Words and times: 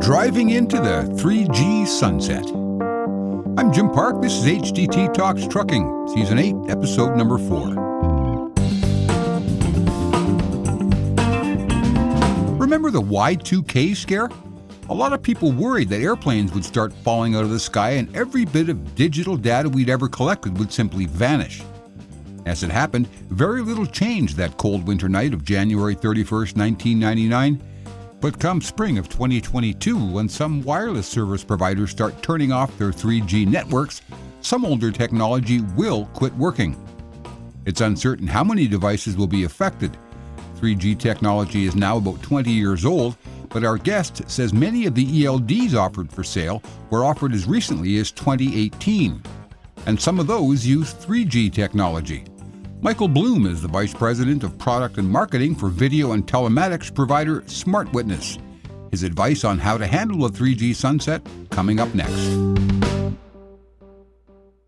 driving 0.00 0.50
into 0.50 0.76
the 0.76 1.02
3G 1.20 1.86
sunset. 1.86 2.44
I'm 3.58 3.72
Jim 3.72 3.90
Park. 3.90 4.22
This 4.22 4.32
is 4.32 4.44
HDT 4.44 5.12
Talks 5.12 5.46
Trucking, 5.46 6.08
Season 6.14 6.38
8, 6.38 6.54
Episode 6.68 7.16
Number 7.16 7.36
4. 7.36 7.68
Remember 12.56 12.90
the 12.90 13.02
Y2K 13.02 13.96
scare? 13.96 14.30
A 14.88 14.94
lot 14.94 15.12
of 15.12 15.20
people 15.20 15.50
worried 15.50 15.88
that 15.88 16.00
airplanes 16.00 16.52
would 16.52 16.64
start 16.64 16.92
falling 16.92 17.34
out 17.34 17.42
of 17.42 17.50
the 17.50 17.58
sky 17.58 17.90
and 17.90 18.14
every 18.16 18.44
bit 18.44 18.68
of 18.68 18.94
digital 18.94 19.36
data 19.36 19.68
we'd 19.68 19.90
ever 19.90 20.08
collected 20.08 20.56
would 20.58 20.72
simply 20.72 21.06
vanish. 21.06 21.62
As 22.46 22.62
it 22.62 22.70
happened, 22.70 23.08
very 23.30 23.62
little 23.62 23.84
changed 23.84 24.36
that 24.36 24.56
cold 24.58 24.86
winter 24.86 25.08
night 25.08 25.34
of 25.34 25.44
January 25.44 25.96
31st, 25.96 26.56
1999 26.56 27.62
but 28.20 28.38
come 28.38 28.60
spring 28.60 28.98
of 28.98 29.08
2022, 29.08 29.96
when 29.96 30.28
some 30.28 30.62
wireless 30.62 31.06
service 31.06 31.44
providers 31.44 31.90
start 31.90 32.20
turning 32.22 32.50
off 32.50 32.76
their 32.76 32.90
3G 32.90 33.46
networks, 33.46 34.02
some 34.40 34.64
older 34.64 34.90
technology 34.90 35.60
will 35.76 36.06
quit 36.06 36.34
working. 36.34 36.76
It's 37.64 37.80
uncertain 37.80 38.26
how 38.26 38.42
many 38.42 38.66
devices 38.66 39.16
will 39.16 39.26
be 39.26 39.44
affected. 39.44 39.96
3G 40.56 40.98
technology 40.98 41.66
is 41.66 41.76
now 41.76 41.98
about 41.98 42.20
20 42.22 42.50
years 42.50 42.84
old, 42.84 43.16
but 43.50 43.64
our 43.64 43.78
guest 43.78 44.28
says 44.28 44.52
many 44.52 44.86
of 44.86 44.94
the 44.94 45.06
ELDs 45.06 45.74
offered 45.74 46.10
for 46.10 46.24
sale 46.24 46.62
were 46.90 47.04
offered 47.04 47.32
as 47.32 47.46
recently 47.46 47.98
as 47.98 48.10
2018. 48.10 49.22
And 49.86 50.00
some 50.00 50.18
of 50.18 50.26
those 50.26 50.66
use 50.66 50.92
3G 50.92 51.52
technology. 51.52 52.24
Michael 52.80 53.08
Bloom 53.08 53.44
is 53.46 53.60
the 53.60 53.66
Vice 53.66 53.92
President 53.92 54.44
of 54.44 54.56
Product 54.56 54.98
and 54.98 55.10
Marketing 55.10 55.56
for 55.56 55.68
video 55.68 56.12
and 56.12 56.24
telematics 56.24 56.94
provider 56.94 57.40
SmartWitness. 57.42 58.40
His 58.92 59.02
advice 59.02 59.42
on 59.42 59.58
how 59.58 59.76
to 59.76 59.86
handle 59.86 60.24
a 60.24 60.30
3G 60.30 60.76
sunset 60.76 61.20
coming 61.50 61.80
up 61.80 61.92
next. 61.92 63.18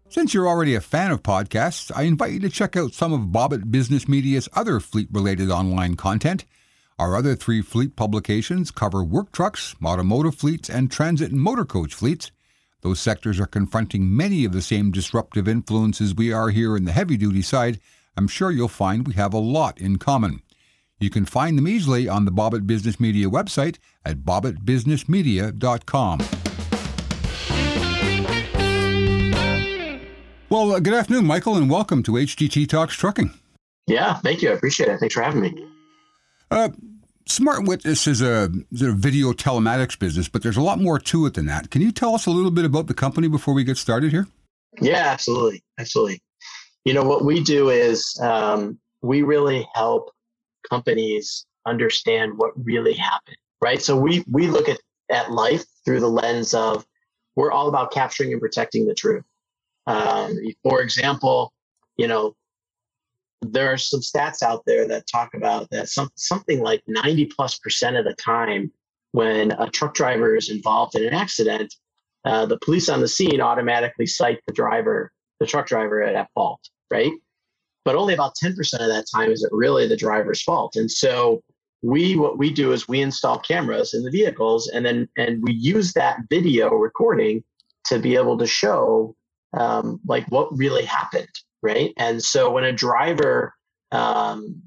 Since 0.08 0.34
you're 0.34 0.48
already 0.48 0.74
a 0.74 0.80
fan 0.80 1.12
of 1.12 1.22
podcasts, 1.22 1.92
I 1.94 2.02
invite 2.02 2.32
you 2.32 2.40
to 2.40 2.50
check 2.50 2.76
out 2.76 2.94
some 2.94 3.12
of 3.12 3.28
Bobbitt 3.28 3.70
Business 3.70 4.08
Media's 4.08 4.48
other 4.54 4.80
fleet 4.80 5.06
related 5.12 5.48
online 5.48 5.94
content. 5.94 6.44
Our 6.98 7.14
other 7.14 7.36
three 7.36 7.62
fleet 7.62 7.94
publications 7.94 8.72
cover 8.72 9.04
work 9.04 9.30
trucks, 9.30 9.76
automotive 9.84 10.34
fleets, 10.34 10.68
and 10.68 10.90
transit 10.90 11.30
and 11.30 11.40
motor 11.40 11.64
coach 11.64 11.94
fleets. 11.94 12.32
Those 12.80 12.98
sectors 12.98 13.38
are 13.38 13.46
confronting 13.46 14.16
many 14.16 14.44
of 14.44 14.52
the 14.52 14.62
same 14.62 14.90
disruptive 14.90 15.46
influences 15.46 16.14
we 16.14 16.32
are 16.32 16.48
here 16.48 16.76
in 16.76 16.86
the 16.86 16.92
heavy 16.92 17.16
duty 17.16 17.42
side, 17.42 17.78
I'm 18.16 18.28
sure 18.28 18.50
you'll 18.50 18.68
find 18.68 19.06
we 19.06 19.14
have 19.14 19.32
a 19.32 19.38
lot 19.38 19.80
in 19.80 19.96
common. 19.98 20.42
You 20.98 21.10
can 21.10 21.24
find 21.24 21.56
them 21.56 21.68
easily 21.68 22.08
on 22.08 22.24
the 22.24 22.32
Bobbitt 22.32 22.66
Business 22.66 22.98
Media 23.00 23.28
website 23.28 23.78
at 24.04 24.18
bobbittbusinessmedia.com. 24.18 26.18
Well, 30.50 30.72
uh, 30.72 30.80
good 30.80 30.94
afternoon, 30.94 31.26
Michael, 31.26 31.56
and 31.56 31.70
welcome 31.70 32.02
to 32.02 32.12
HDT 32.12 32.68
Talks 32.68 32.96
Trucking. 32.96 33.32
Yeah, 33.86 34.14
thank 34.14 34.42
you. 34.42 34.50
I 34.50 34.54
appreciate 34.54 34.88
it. 34.88 34.98
Thanks 34.98 35.14
for 35.14 35.22
having 35.22 35.42
me. 35.42 35.68
Uh, 36.50 36.70
SmartWitness 37.28 38.08
is 38.08 38.20
a, 38.20 38.50
is 38.72 38.82
a 38.82 38.90
video 38.90 39.32
telematics 39.32 39.96
business, 39.96 40.28
but 40.28 40.42
there's 40.42 40.56
a 40.56 40.62
lot 40.62 40.80
more 40.80 40.98
to 40.98 41.26
it 41.26 41.34
than 41.34 41.46
that. 41.46 41.70
Can 41.70 41.80
you 41.80 41.92
tell 41.92 42.16
us 42.16 42.26
a 42.26 42.30
little 42.30 42.50
bit 42.50 42.64
about 42.64 42.88
the 42.88 42.94
company 42.94 43.28
before 43.28 43.54
we 43.54 43.62
get 43.62 43.78
started 43.78 44.10
here? 44.10 44.26
Yeah, 44.80 45.06
absolutely. 45.06 45.62
Absolutely 45.78 46.20
you 46.84 46.94
know 46.94 47.02
what 47.02 47.24
we 47.24 47.42
do 47.42 47.70
is 47.70 48.18
um, 48.22 48.78
we 49.02 49.22
really 49.22 49.68
help 49.74 50.10
companies 50.68 51.46
understand 51.66 52.36
what 52.36 52.52
really 52.64 52.94
happened 52.94 53.36
right? 53.60 53.82
So 53.82 53.96
we 53.96 54.24
we 54.30 54.46
look 54.46 54.68
at 54.68 54.80
at 55.10 55.30
life 55.30 55.64
through 55.84 56.00
the 56.00 56.08
lens 56.08 56.54
of 56.54 56.84
we're 57.36 57.52
all 57.52 57.68
about 57.68 57.92
capturing 57.92 58.32
and 58.32 58.40
protecting 58.40 58.86
the 58.86 58.94
truth. 58.94 59.24
Um, 59.86 60.36
for 60.62 60.82
example 60.82 61.52
you 61.96 62.06
know 62.06 62.34
there 63.42 63.72
are 63.72 63.78
some 63.78 64.00
stats 64.00 64.42
out 64.42 64.62
there 64.66 64.86
that 64.86 65.06
talk 65.06 65.34
about 65.34 65.68
that 65.70 65.88
some, 65.88 66.10
something 66.14 66.60
like 66.60 66.82
90 66.86 67.26
plus 67.26 67.58
percent 67.58 67.96
of 67.96 68.04
the 68.04 68.14
time 68.14 68.70
when 69.12 69.50
a 69.52 69.68
truck 69.70 69.94
driver 69.94 70.36
is 70.36 70.50
involved 70.50 70.94
in 70.94 71.04
an 71.04 71.14
accident 71.14 71.74
uh, 72.24 72.44
the 72.46 72.58
police 72.58 72.88
on 72.88 73.00
the 73.00 73.08
scene 73.08 73.40
automatically 73.40 74.06
cite 74.06 74.40
the 74.46 74.52
driver 74.52 75.10
the 75.40 75.46
truck 75.46 75.66
driver 75.66 76.02
at, 76.02 76.28
fault, 76.34 76.60
right? 76.90 77.12
But 77.84 77.96
only 77.96 78.14
about 78.14 78.34
10% 78.42 78.50
of 78.74 78.88
that 78.88 79.06
time 79.12 79.32
is 79.32 79.42
it 79.42 79.50
really 79.52 79.88
the 79.88 79.96
driver's 79.96 80.42
fault. 80.42 80.76
And 80.76 80.90
so 80.90 81.42
we 81.82 82.14
what 82.14 82.38
we 82.38 82.52
do 82.52 82.72
is 82.72 82.86
we 82.86 83.00
install 83.00 83.38
cameras 83.38 83.94
in 83.94 84.02
the 84.02 84.10
vehicles 84.10 84.68
and 84.68 84.84
then 84.84 85.08
and 85.16 85.42
we 85.42 85.52
use 85.52 85.94
that 85.94 86.18
video 86.28 86.68
recording 86.74 87.42
to 87.86 87.98
be 87.98 88.16
able 88.16 88.36
to 88.36 88.46
show 88.46 89.16
um, 89.54 89.98
like 90.06 90.26
what 90.28 90.56
really 90.56 90.84
happened, 90.84 91.30
right? 91.62 91.92
And 91.96 92.22
so 92.22 92.50
when 92.50 92.64
a 92.64 92.72
driver 92.72 93.54
um, 93.92 94.60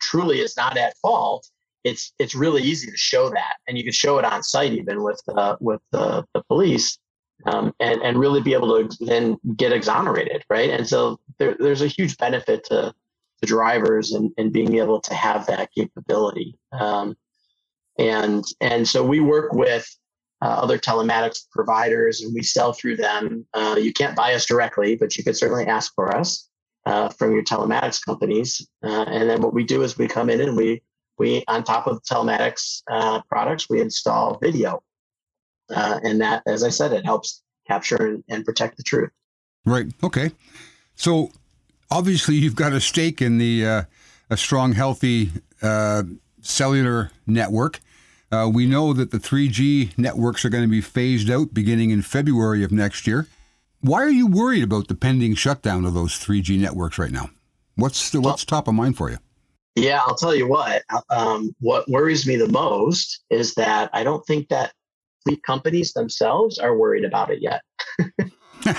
truly 0.00 0.40
is 0.40 0.56
not 0.58 0.76
at 0.76 0.96
fault, 0.98 1.48
it's 1.84 2.12
it's 2.18 2.34
really 2.34 2.62
easy 2.62 2.90
to 2.90 2.96
show 2.96 3.30
that, 3.30 3.54
and 3.66 3.78
you 3.78 3.84
can 3.84 3.92
show 3.92 4.18
it 4.18 4.24
on 4.24 4.42
site 4.42 4.72
even 4.72 5.02
with 5.02 5.20
uh, 5.28 5.56
with 5.60 5.80
the, 5.92 6.24
the 6.34 6.42
police 6.44 6.98
um, 7.46 7.72
and 7.80 8.00
and 8.02 8.18
really 8.18 8.40
be 8.40 8.54
able 8.54 8.88
to 8.88 9.04
then 9.04 9.38
get 9.56 9.72
exonerated, 9.72 10.44
right? 10.48 10.70
And 10.70 10.86
so 10.86 11.20
there, 11.38 11.56
there's 11.58 11.82
a 11.82 11.86
huge 11.86 12.16
benefit 12.18 12.64
to 12.64 12.94
the 13.40 13.46
drivers 13.46 14.12
and, 14.12 14.32
and 14.36 14.52
being 14.52 14.76
able 14.76 15.00
to 15.00 15.14
have 15.14 15.46
that 15.46 15.72
capability. 15.72 16.58
Um, 16.72 17.16
and 17.98 18.44
and 18.60 18.86
so 18.86 19.04
we 19.04 19.20
work 19.20 19.52
with 19.52 19.88
uh, 20.42 20.46
other 20.46 20.78
telematics 20.78 21.46
providers 21.50 22.20
and 22.20 22.32
we 22.34 22.42
sell 22.42 22.72
through 22.72 22.96
them. 22.96 23.44
Uh, 23.54 23.76
you 23.78 23.92
can't 23.92 24.16
buy 24.16 24.34
us 24.34 24.46
directly, 24.46 24.96
but 24.96 25.16
you 25.16 25.24
could 25.24 25.36
certainly 25.36 25.66
ask 25.66 25.92
for 25.94 26.14
us 26.16 26.48
uh, 26.86 27.08
from 27.08 27.32
your 27.32 27.42
telematics 27.42 28.04
companies. 28.04 28.66
Uh, 28.84 29.04
and 29.08 29.28
then 29.28 29.40
what 29.40 29.52
we 29.52 29.64
do 29.64 29.82
is 29.82 29.98
we 29.98 30.06
come 30.06 30.30
in 30.30 30.40
and 30.40 30.56
we 30.56 30.82
we 31.18 31.44
on 31.48 31.64
top 31.64 31.86
of 31.86 32.02
telematics 32.02 32.82
uh, 32.90 33.20
products 33.28 33.68
we 33.68 33.80
install 33.80 34.38
video 34.38 34.80
uh, 35.74 36.00
and 36.02 36.20
that, 36.20 36.42
as 36.46 36.62
I 36.62 36.68
said, 36.68 36.92
it 36.92 37.04
helps 37.04 37.42
capture 37.66 38.06
and, 38.06 38.24
and 38.28 38.44
protect 38.44 38.76
the 38.76 38.82
truth. 38.82 39.10
Right. 39.64 39.86
Okay. 40.02 40.32
So 40.94 41.30
obviously, 41.90 42.36
you've 42.36 42.56
got 42.56 42.72
a 42.72 42.80
stake 42.80 43.20
in 43.20 43.38
the 43.38 43.66
uh, 43.66 43.82
a 44.30 44.36
strong, 44.36 44.72
healthy 44.72 45.30
uh, 45.62 46.04
cellular 46.40 47.10
network. 47.26 47.80
Uh, 48.30 48.50
we 48.52 48.66
know 48.66 48.92
that 48.92 49.10
the 49.10 49.18
3G 49.18 49.96
networks 49.96 50.44
are 50.44 50.50
going 50.50 50.64
to 50.64 50.68
be 50.68 50.82
phased 50.82 51.30
out 51.30 51.54
beginning 51.54 51.90
in 51.90 52.02
February 52.02 52.62
of 52.62 52.70
next 52.70 53.06
year. 53.06 53.26
Why 53.80 54.02
are 54.02 54.10
you 54.10 54.26
worried 54.26 54.64
about 54.64 54.88
the 54.88 54.94
pending 54.94 55.34
shutdown 55.34 55.84
of 55.84 55.94
those 55.94 56.12
3G 56.14 56.58
networks 56.58 56.98
right 56.98 57.12
now? 57.12 57.30
What's 57.76 58.10
the, 58.10 58.20
what's 58.20 58.44
top 58.44 58.68
of 58.68 58.74
mind 58.74 58.96
for 58.96 59.08
you? 59.08 59.18
Yeah, 59.76 60.00
I'll 60.04 60.16
tell 60.16 60.34
you 60.34 60.48
what. 60.48 60.82
Um, 61.08 61.54
what 61.60 61.88
worries 61.88 62.26
me 62.26 62.36
the 62.36 62.48
most 62.48 63.22
is 63.30 63.54
that 63.54 63.88
I 63.92 64.02
don't 64.02 64.26
think 64.26 64.48
that 64.48 64.72
fleet 65.28 65.42
companies 65.42 65.92
themselves 65.92 66.58
are 66.58 66.76
worried 66.76 67.04
about 67.04 67.30
it 67.30 67.40
yet. 67.42 67.60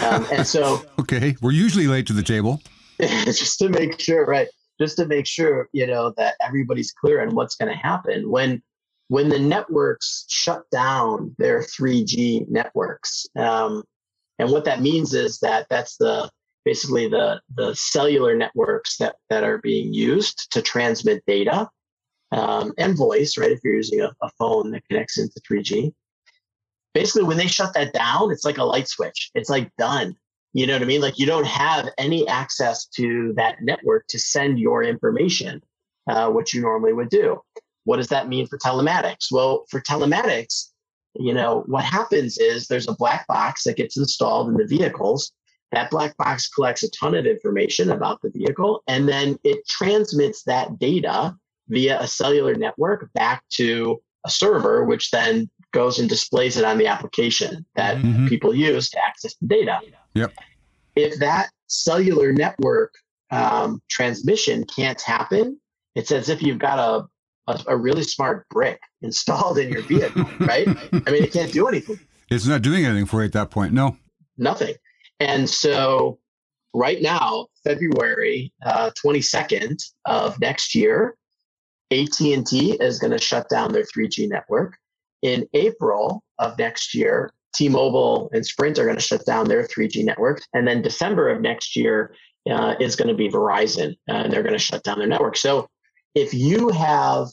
um, 0.01 0.25
and 0.31 0.45
so, 0.45 0.83
okay, 0.99 1.35
we're 1.41 1.51
usually 1.51 1.87
late 1.87 2.07
to 2.07 2.13
the 2.13 2.23
table. 2.23 2.61
just 3.01 3.59
to 3.59 3.69
make 3.69 3.99
sure, 3.99 4.25
right? 4.25 4.47
Just 4.79 4.97
to 4.97 5.05
make 5.05 5.27
sure, 5.27 5.69
you 5.73 5.87
know, 5.87 6.13
that 6.17 6.35
everybody's 6.41 6.91
clear 6.91 7.21
on 7.21 7.35
what's 7.35 7.55
going 7.55 7.71
to 7.71 7.77
happen 7.77 8.29
when 8.29 8.61
when 9.09 9.27
the 9.27 9.39
networks 9.39 10.25
shut 10.29 10.63
down 10.71 11.35
their 11.39 11.61
3G 11.61 12.47
networks. 12.47 13.25
Um, 13.35 13.83
and 14.37 14.51
what 14.51 14.65
that 14.65 14.81
means 14.81 15.15
is 15.15 15.39
that 15.39 15.65
that's 15.69 15.97
the 15.97 16.29
basically 16.63 17.07
the 17.07 17.41
the 17.55 17.73
cellular 17.75 18.35
networks 18.35 18.97
that 18.97 19.15
that 19.29 19.43
are 19.43 19.57
being 19.59 19.93
used 19.93 20.51
to 20.51 20.61
transmit 20.61 21.23
data 21.25 21.69
um, 22.31 22.73
and 22.77 22.97
voice, 22.97 23.37
right? 23.37 23.51
If 23.51 23.59
you're 23.63 23.75
using 23.75 24.01
a, 24.01 24.11
a 24.21 24.29
phone 24.37 24.71
that 24.71 24.83
connects 24.89 25.17
into 25.17 25.41
3G, 25.49 25.93
basically 26.93 27.23
when 27.23 27.37
they 27.37 27.47
shut 27.47 27.73
that 27.73 27.93
down, 27.93 28.31
it's 28.31 28.45
like 28.45 28.57
a 28.57 28.63
light 28.63 28.87
switch. 28.87 29.31
It's 29.35 29.49
like 29.49 29.71
done. 29.77 30.15
You 30.53 30.65
know 30.65 30.73
what 30.73 30.81
I 30.81 30.85
mean? 30.85 31.01
Like 31.01 31.19
you 31.19 31.25
don't 31.25 31.45
have 31.45 31.89
any 31.97 32.27
access 32.27 32.87
to 32.95 33.33
that 33.35 33.57
network 33.61 34.07
to 34.07 34.19
send 34.19 34.59
your 34.59 34.83
information, 34.83 35.61
uh, 36.09 36.29
which 36.29 36.53
you 36.53 36.61
normally 36.61 36.93
would 36.93 37.09
do. 37.09 37.41
What 37.83 37.97
does 37.97 38.07
that 38.07 38.27
mean 38.27 38.47
for 38.47 38.57
telematics? 38.57 39.31
Well, 39.31 39.65
for 39.69 39.79
telematics, 39.79 40.69
you 41.15 41.33
know, 41.33 41.63
what 41.67 41.83
happens 41.83 42.37
is 42.37 42.67
there's 42.67 42.87
a 42.87 42.95
black 42.95 43.27
box 43.27 43.63
that 43.63 43.77
gets 43.77 43.97
installed 43.97 44.49
in 44.49 44.55
the 44.55 44.65
vehicles. 44.65 45.31
That 45.71 45.91
black 45.91 46.17
box 46.17 46.47
collects 46.47 46.83
a 46.83 46.89
ton 46.91 47.13
of 47.13 47.27
information 47.27 47.91
about 47.91 48.21
the 48.23 48.31
vehicle, 48.31 48.81
and 48.87 49.07
then 49.07 49.37
it 49.43 49.67
transmits 49.67 50.43
that 50.43 50.79
data 50.79 51.35
via 51.67 51.99
a 51.99 52.07
cellular 52.07 52.55
network 52.55 53.11
back 53.13 53.43
to 53.51 54.01
a 54.25 54.29
server, 54.29 54.83
which 54.85 55.11
then 55.11 55.47
goes 55.71 55.99
and 55.99 56.09
displays 56.09 56.57
it 56.57 56.65
on 56.65 56.77
the 56.77 56.87
application 56.87 57.65
that 57.75 57.97
mm-hmm. 57.97 58.27
people 58.27 58.53
use 58.53 58.89
to 58.89 58.97
access 59.05 59.35
the 59.41 59.47
data. 59.47 59.79
Yep. 60.13 60.33
If 60.95 61.19
that 61.19 61.49
cellular 61.67 62.33
network 62.33 62.93
um, 63.31 63.81
transmission 63.89 64.65
can't 64.65 64.99
happen, 65.01 65.59
it's 65.95 66.11
as 66.11 66.29
if 66.29 66.41
you've 66.41 66.59
got 66.59 66.79
a, 66.79 67.51
a, 67.51 67.63
a 67.67 67.77
really 67.77 68.03
smart 68.03 68.47
brick 68.49 68.79
installed 69.01 69.57
in 69.57 69.71
your 69.71 69.83
vehicle, 69.83 70.25
right? 70.39 70.67
I 71.07 71.11
mean, 71.11 71.23
it 71.23 71.33
can't 71.33 71.51
do 71.51 71.67
anything. 71.67 71.99
It's 72.29 72.45
not 72.45 72.61
doing 72.61 72.85
anything 72.85 73.05
for 73.05 73.21
you 73.21 73.25
at 73.25 73.33
that 73.33 73.49
point. 73.49 73.73
No, 73.73 73.97
nothing. 74.37 74.75
And 75.19 75.49
so, 75.49 76.19
right 76.73 77.01
now, 77.01 77.47
February 77.63 78.53
uh, 78.63 78.91
22nd 79.03 79.81
of 80.05 80.39
next 80.39 80.75
year, 80.75 81.15
AT&T 81.91 82.77
is 82.79 82.99
going 82.99 83.11
to 83.11 83.17
shut 83.17 83.49
down 83.49 83.73
their 83.73 83.83
3G 83.83 84.29
network. 84.29 84.77
In 85.21 85.47
April 85.53 86.23
of 86.37 86.57
next 86.57 86.95
year, 86.95 87.33
T-Mobile 87.53 88.29
and 88.33 88.45
Sprint 88.45 88.77
are 88.79 88.85
going 88.85 88.97
to 88.97 89.01
shut 89.01 89.25
down 89.25 89.47
their 89.47 89.63
3G 89.63 90.03
networks, 90.05 90.47
and 90.53 90.67
then 90.67 90.81
December 90.81 91.29
of 91.29 91.41
next 91.41 91.75
year 91.75 92.13
uh, 92.49 92.75
is 92.79 92.95
going 92.95 93.07
to 93.07 93.15
be 93.15 93.29
Verizon, 93.29 93.95
uh, 94.09 94.13
and 94.13 94.31
they're 94.31 94.43
going 94.43 94.53
to 94.53 94.59
shut 94.59 94.83
down 94.83 94.99
their 94.99 95.07
network. 95.07 95.35
So, 95.35 95.67
if 96.15 96.33
you 96.33 96.69
have 96.69 97.27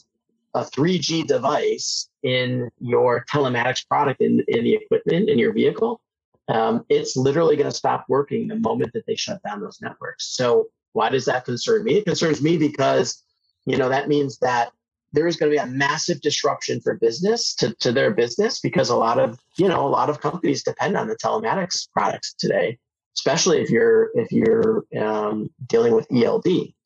a 0.53 0.61
3G 0.61 1.25
device 1.27 2.09
in 2.23 2.69
your 2.79 3.25
telematics 3.31 3.87
product 3.87 4.21
in, 4.21 4.43
in 4.47 4.63
the 4.63 4.73
equipment 4.73 5.29
in 5.29 5.39
your 5.39 5.53
vehicle, 5.53 5.99
um, 6.47 6.85
it's 6.89 7.15
literally 7.15 7.55
going 7.55 7.69
to 7.69 7.75
stop 7.75 8.05
working 8.07 8.47
the 8.47 8.55
moment 8.55 8.93
that 8.93 9.05
they 9.05 9.15
shut 9.15 9.41
down 9.43 9.61
those 9.61 9.79
networks. 9.81 10.35
So, 10.35 10.67
why 10.93 11.09
does 11.09 11.25
that 11.25 11.45
concern 11.45 11.83
me? 11.83 11.97
It 11.97 12.05
concerns 12.05 12.41
me 12.41 12.57
because, 12.57 13.23
you 13.65 13.77
know, 13.77 13.89
that 13.89 14.07
means 14.07 14.39
that 14.39 14.71
there 15.17 15.25
is 15.25 15.35
going 15.35 15.51
to 15.51 15.55
be 15.55 15.59
a 15.59 15.65
massive 15.65 16.21
disruption 16.21 16.79
for 16.79 16.93
business 16.93 17.55
to, 17.55 17.73
to 17.79 17.91
their 17.91 18.11
business 18.11 18.59
because 18.59 18.89
a 18.89 18.95
lot 18.95 19.19
of 19.19 19.39
you 19.57 19.67
know 19.67 19.83
a 19.83 19.89
lot 19.89 20.11
of 20.11 20.21
companies 20.21 20.61
depend 20.61 20.95
on 20.95 21.07
the 21.07 21.15
telematics 21.15 21.91
products 21.91 22.35
today 22.37 22.77
especially 23.17 23.59
if 23.59 23.71
you're 23.71 24.11
if 24.13 24.31
you're 24.31 24.85
um, 25.01 25.49
dealing 25.65 25.95
with 25.95 26.05
eld 26.13 26.45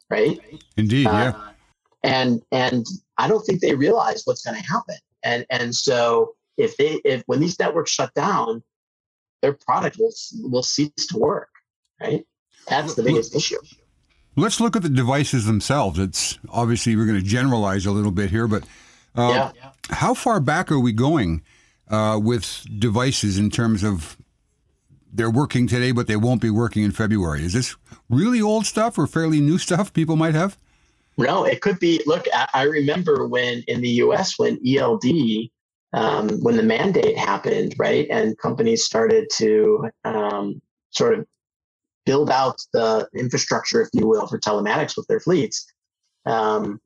right? 0.10 0.39
Indeed 0.78 1.07
uh, 1.07 1.12
yeah. 1.12 1.50
and 2.04 2.42
and 2.54 2.86
i 3.18 3.28
don't 3.28 3.44
think 3.45 3.60
they 3.60 3.75
realize 3.75 4.22
what's 4.24 4.44
going 4.45 4.56
to 4.56 4.66
happen. 4.66 4.95
And 5.24 5.45
and 5.50 5.75
so 5.75 6.36
if 6.57 6.78
they 6.78 7.01
if 7.04 7.24
when 7.25 7.42
these 7.42 7.60
networks 7.60 7.92
shut 7.92 8.13
down 8.13 8.63
their 9.42 9.54
product 9.54 9.98
will 10.00 10.13
will 10.50 10.63
cease 10.63 11.06
to 11.10 11.18
work 11.18 11.50
right? 12.00 12.25
That's 12.69 12.95
the 12.95 13.04
biggest 13.04 13.36
issue 13.36 13.57
let's 14.36 14.60
look 14.60 14.75
at 14.75 14.81
the 14.81 14.89
devices 14.89 15.45
themselves 15.45 16.00
it's 16.00 16.39
obviously 16.50 16.95
we're 16.95 17.06
going 17.06 17.19
to 17.19 17.25
generalize 17.25 17.86
a 17.86 17.92
little 17.92 18.12
bit 18.12 18.30
here 18.30 18.48
but 18.48 18.63
uh, 19.16 19.51
yeah. 19.56 19.72
how 19.89 20.13
far 20.13 20.39
back 20.39 20.72
are 20.72 20.80
we 20.80 20.92
going 20.92 21.42
uh, 21.89 22.19
with 22.22 22.66
devices 22.80 23.38
in 23.38 23.50
terms 23.50 23.83
of 23.83 24.18
they're 25.13 25.31
working 25.31 25.68
today 25.68 25.92
but 25.92 26.07
they 26.07 26.16
won't 26.16 26.42
be 26.42 26.50
working 26.50 26.83
in 26.83 26.92
february 26.92 27.44
is 27.44 27.54
this 27.54 27.75
really 28.10 28.42
old 28.42 28.66
stuff 28.66 28.98
or 28.98 29.06
fairly 29.07 29.39
new 29.39 29.57
stuff 29.68 29.92
people 29.94 30.16
might 30.16 30.33
have 30.33 30.57
no, 31.18 31.44
it 31.44 31.62
could 31.62 31.80
be. 31.80 32.01
Look, 32.06 32.25
I 32.33 32.63
remember 32.63 33.28
when 33.28 33.63
in 33.68 33.81
the 33.81 33.89
US, 33.89 34.39
when 34.39 34.60
ELD, 34.66 35.06
um, 35.94 36.30
when 36.42 36.57
the 36.57 36.63
mandate 36.63 37.18
happened, 37.18 37.75
right, 37.78 38.07
and 38.10 38.38
companies 38.38 38.86
started 38.86 39.30
to 39.36 39.89
um, 40.04 40.62
sort 40.92 41.19
of 41.19 41.28
build 42.11 42.29
out 42.29 42.57
the 42.73 43.07
infrastructure, 43.15 43.81
if 43.81 43.87
you 43.93 44.05
will, 44.05 44.27
for 44.27 44.37
telematics 44.37 44.97
with 44.97 45.07
their 45.07 45.21
fleets. 45.21 45.65
Um, 46.25 46.81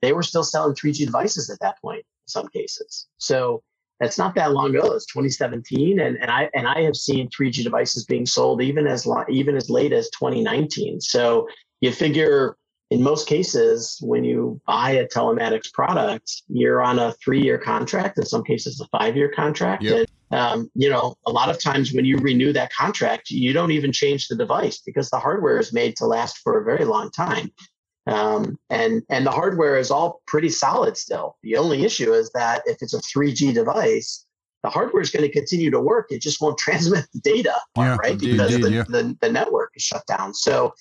they 0.00 0.14
were 0.14 0.22
still 0.22 0.42
selling 0.42 0.74
3G 0.74 1.04
devices 1.04 1.50
at 1.50 1.60
that 1.60 1.78
point 1.82 1.98
in 1.98 2.28
some 2.28 2.48
cases. 2.48 3.08
So 3.18 3.62
it's 4.00 4.16
not 4.16 4.34
that 4.36 4.52
long 4.52 4.74
ago. 4.74 4.94
It's 4.94 5.04
2017, 5.04 6.00
and, 6.00 6.16
and 6.16 6.30
I 6.30 6.48
and 6.54 6.66
I 6.66 6.80
have 6.80 6.96
seen 6.96 7.28
3G 7.28 7.62
devices 7.62 8.06
being 8.06 8.24
sold 8.24 8.62
even 8.62 8.86
as 8.86 9.04
long, 9.04 9.26
even 9.28 9.54
as 9.54 9.68
late 9.68 9.92
as 9.92 10.08
2019. 10.18 11.02
So 11.02 11.46
you 11.82 11.92
figure 11.92 12.56
in 12.90 13.02
most 13.02 13.28
cases, 13.28 13.98
when 14.00 14.24
you 14.24 14.60
buy 14.66 14.92
a 14.92 15.06
telematics 15.06 15.70
product, 15.72 16.42
you're 16.48 16.82
on 16.82 16.98
a 16.98 17.12
three-year 17.22 17.58
contract. 17.58 18.18
In 18.18 18.24
some 18.24 18.42
cases, 18.42 18.80
a 18.80 18.98
five-year 18.98 19.30
contract. 19.36 19.82
Yep. 19.82 19.98
And, 19.98 20.08
um, 20.30 20.70
you 20.74 20.88
know, 20.88 21.16
a 21.26 21.30
lot 21.30 21.50
of 21.50 21.60
times 21.60 21.92
when 21.92 22.04
you 22.04 22.16
renew 22.18 22.52
that 22.52 22.72
contract, 22.72 23.30
you 23.30 23.52
don't 23.52 23.72
even 23.72 23.92
change 23.92 24.28
the 24.28 24.36
device 24.36 24.80
because 24.84 25.10
the 25.10 25.18
hardware 25.18 25.58
is 25.58 25.72
made 25.72 25.96
to 25.96 26.06
last 26.06 26.38
for 26.38 26.60
a 26.60 26.64
very 26.64 26.84
long 26.84 27.10
time. 27.10 27.50
Um, 28.06 28.58
and 28.70 29.02
and 29.10 29.26
the 29.26 29.30
hardware 29.30 29.76
is 29.76 29.90
all 29.90 30.22
pretty 30.26 30.48
solid 30.48 30.96
still. 30.96 31.36
The 31.42 31.56
only 31.56 31.84
issue 31.84 32.12
is 32.12 32.30
that 32.34 32.62
if 32.66 32.78
it's 32.80 32.94
a 32.94 33.00
3G 33.00 33.54
device, 33.54 34.24
the 34.62 34.70
hardware 34.70 35.02
is 35.02 35.10
going 35.10 35.26
to 35.26 35.32
continue 35.32 35.70
to 35.70 35.80
work. 35.80 36.06
It 36.10 36.22
just 36.22 36.40
won't 36.40 36.58
transmit 36.66 37.06
the 37.12 37.20
data, 37.20 37.54
yeah, 37.76 37.96
right? 37.96 38.12
Indeed, 38.12 38.32
because 38.32 38.54
indeed, 38.54 38.66
the, 38.66 38.74
yeah. 38.76 38.84
the, 38.88 39.16
the 39.20 39.32
network 39.32 39.72
is 39.74 39.82
shut 39.82 40.06
down. 40.06 40.34
So 40.34 40.74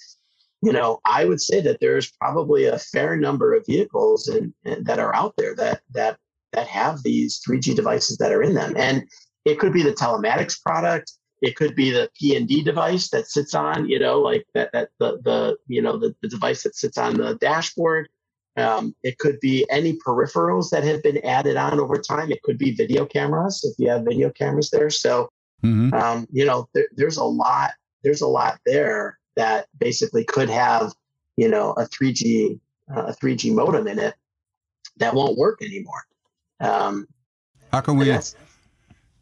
you 0.62 0.74
know, 0.74 1.00
I 1.06 1.26
would 1.26 1.40
say 1.40 1.62
that 1.62 1.80
there's 1.80 2.12
probably 2.12 2.66
a 2.66 2.80
fair 2.80 3.16
number 3.16 3.54
of 3.54 3.66
vehicles 3.66 4.28
and, 4.28 4.54
that 4.86 5.00
are 5.00 5.16
out 5.16 5.34
there 5.38 5.56
that 5.56 5.82
that 5.94 6.18
that 6.52 6.68
have 6.68 7.04
these 7.04 7.40
3G 7.48 7.76
devices 7.76 8.18
that 8.18 8.32
are 8.32 8.42
in 8.42 8.56
them, 8.56 8.74
and 8.76 9.08
it 9.46 9.60
could 9.60 9.74
be 9.74 9.84
the 9.84 9.94
telematics 9.94 10.62
product, 10.62 11.14
it 11.42 11.56
could 11.56 11.76
be 11.76 11.92
the 11.92 12.10
PND 12.22 12.64
device 12.64 13.10
that 13.10 13.28
sits 13.28 13.54
on, 13.54 13.88
you 13.88 14.00
know, 14.00 14.20
like 14.20 14.46
that 14.54 14.72
that 14.74 14.90
the 15.00 15.20
the 15.24 15.58
you 15.68 15.82
know 15.82 15.98
the, 15.98 16.14
the 16.22 16.28
device 16.28 16.64
that 16.64 16.76
sits 16.76 16.98
on 16.98 17.16
the 17.16 17.36
dashboard. 17.36 18.10
Um, 18.58 18.94
it 19.04 19.18
could 19.20 19.40
be 19.40 19.66
any 19.70 19.98
peripherals 20.06 20.70
that 20.72 20.84
have 20.84 21.02
been 21.02 21.24
added 21.26 21.56
on 21.56 21.80
over 21.80 21.98
time. 21.98 22.32
It 22.32 22.42
could 22.44 22.58
be 22.58 22.72
video 22.72 23.06
cameras 23.06 23.64
if 23.64 23.80
you 23.80 23.90
have 23.90 24.04
video 24.04 24.32
cameras 24.32 24.70
there. 24.70 24.90
So, 24.90 25.30
mm-hmm. 25.64 25.94
um, 25.94 26.28
you 26.30 26.46
know, 26.46 26.68
there, 26.74 26.88
there's 26.96 27.18
a 27.18 27.24
lot. 27.24 27.72
There's 28.04 28.22
a 28.22 28.28
lot 28.28 28.60
there 28.66 29.18
that 29.36 29.68
basically 29.78 30.26
could 30.26 30.50
have, 30.50 30.92
you 31.38 31.48
know, 31.48 31.72
a 31.74 31.86
3G 31.86 32.60
uh, 32.94 33.04
a 33.08 33.16
3G 33.16 33.54
modem 33.54 33.88
in 33.88 34.00
it 34.00 34.16
that 34.98 35.14
won't 35.14 35.38
work 35.38 35.62
anymore. 35.62 36.04
Um, 36.60 37.08
how 37.72 37.82
can 37.82 37.98
we 37.98 38.12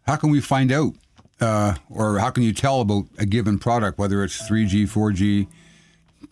how 0.07 0.15
can 0.15 0.29
we 0.29 0.41
find 0.41 0.71
out, 0.71 0.93
uh, 1.41 1.75
or 1.89 2.17
how 2.17 2.29
can 2.29 2.43
you 2.43 2.53
tell 2.53 2.81
about 2.81 3.05
a 3.17 3.25
given 3.25 3.59
product, 3.59 3.99
whether 3.99 4.23
it's 4.23 4.49
3G, 4.49 4.83
4G, 4.83 5.47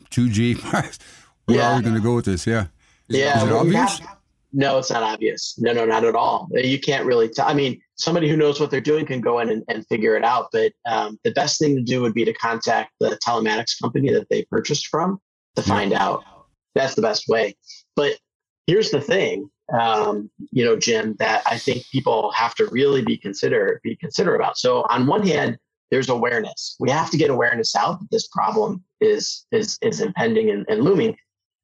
2G? 0.09 0.99
Where 1.45 1.57
yeah. 1.57 1.73
are 1.73 1.75
we 1.77 1.83
going 1.83 1.95
to 1.95 2.01
go 2.01 2.15
with 2.15 2.25
this? 2.25 2.47
Yeah. 2.47 2.67
Is, 3.07 3.17
yeah. 3.17 3.37
Is 3.37 3.43
it 3.43 3.51
obvious? 3.51 3.99
Have, 3.99 4.17
no, 4.51 4.77
it's 4.77 4.89
not 4.89 5.03
obvious. 5.03 5.55
No, 5.59 5.73
no, 5.73 5.85
not 5.85 6.05
at 6.05 6.15
all. 6.15 6.47
You 6.53 6.79
can't 6.79 7.05
really 7.05 7.27
tell. 7.27 7.47
I 7.47 7.53
mean, 7.53 7.79
somebody 7.95 8.29
who 8.29 8.37
knows 8.37 8.59
what 8.59 8.71
they're 8.71 8.81
doing 8.81 9.05
can 9.05 9.21
go 9.21 9.39
in 9.39 9.49
and, 9.49 9.63
and 9.67 9.85
figure 9.87 10.15
it 10.15 10.23
out. 10.23 10.47
But 10.51 10.71
um, 10.87 11.19
the 11.23 11.31
best 11.31 11.59
thing 11.59 11.75
to 11.75 11.83
do 11.83 12.01
would 12.01 12.13
be 12.13 12.25
to 12.25 12.33
contact 12.33 12.93
the 12.99 13.19
telematics 13.23 13.79
company 13.79 14.11
that 14.13 14.29
they 14.29 14.45
purchased 14.45 14.87
from 14.87 15.19
to 15.55 15.61
find 15.61 15.91
yeah. 15.91 16.03
out. 16.03 16.23
That's 16.73 16.95
the 16.95 17.01
best 17.01 17.25
way. 17.27 17.55
But 17.95 18.17
here's 18.65 18.91
the 18.91 19.01
thing, 19.01 19.49
um, 19.73 20.29
you 20.51 20.63
know, 20.63 20.75
Jim, 20.75 21.15
that 21.19 21.43
I 21.45 21.57
think 21.57 21.85
people 21.91 22.31
have 22.31 22.55
to 22.55 22.67
really 22.67 23.01
be 23.01 23.17
consider 23.17 23.79
be 23.83 23.95
considerate 23.95 24.39
about. 24.39 24.57
So 24.57 24.85
on 24.89 25.07
one 25.07 25.25
hand, 25.25 25.57
there's 25.91 26.09
awareness. 26.09 26.75
We 26.79 26.89
have 26.91 27.09
to 27.11 27.17
get 27.17 27.29
awareness 27.29 27.75
out 27.75 27.99
that 27.99 28.11
this 28.11 28.27
problem 28.27 28.83
is 29.01 29.45
is 29.51 29.77
is 29.81 30.01
impending 30.01 30.49
and, 30.49 30.65
and 30.69 30.81
looming. 30.81 31.15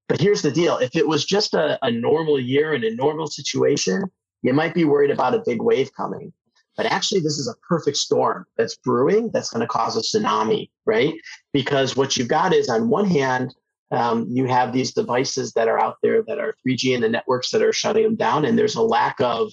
But 0.08 0.20
here's 0.20 0.42
the 0.42 0.52
deal 0.52 0.78
if 0.78 0.96
it 0.96 1.08
was 1.08 1.26
just 1.26 1.54
a, 1.54 1.78
a 1.84 1.92
normal 1.92 2.40
year 2.40 2.74
in 2.74 2.84
a 2.84 2.92
normal 2.96 3.28
situation, 3.28 4.04
you 4.42 4.54
might 4.54 4.74
be 4.74 4.86
worried 4.86 5.12
about 5.12 5.36
a 5.36 5.44
big 5.46 5.62
wave 5.62 5.94
coming. 5.94 6.34
But 6.78 6.86
actually, 6.86 7.20
this 7.22 7.38
is 7.38 7.48
a 7.48 7.56
perfect 7.68 7.98
storm 7.98 8.46
that's 8.58 8.78
brewing 8.78 9.30
that's 9.34 9.50
going 9.50 9.62
to 9.62 9.68
cause 9.68 9.98
a 9.98 10.02
tsunami, 10.02 10.70
right? 10.86 11.14
Because 11.54 11.98
what 11.98 12.16
you've 12.16 12.30
got 12.30 12.54
is, 12.54 12.70
on 12.70 12.90
one 12.90 13.06
hand, 13.06 13.54
um, 13.92 14.26
you 14.30 14.46
have 14.46 14.72
these 14.72 14.94
devices 14.94 15.52
that 15.54 15.68
are 15.68 15.80
out 15.80 15.98
there 16.02 16.24
that 16.28 16.40
are 16.40 16.56
3G 16.66 16.96
and 16.96 17.04
the 17.04 17.10
networks 17.10 17.52
that 17.52 17.62
are 17.62 17.74
shutting 17.74 18.04
them 18.04 18.16
down, 18.16 18.46
and 18.46 18.58
there's 18.58 18.76
a 18.76 18.82
lack 18.82 19.20
of 19.20 19.52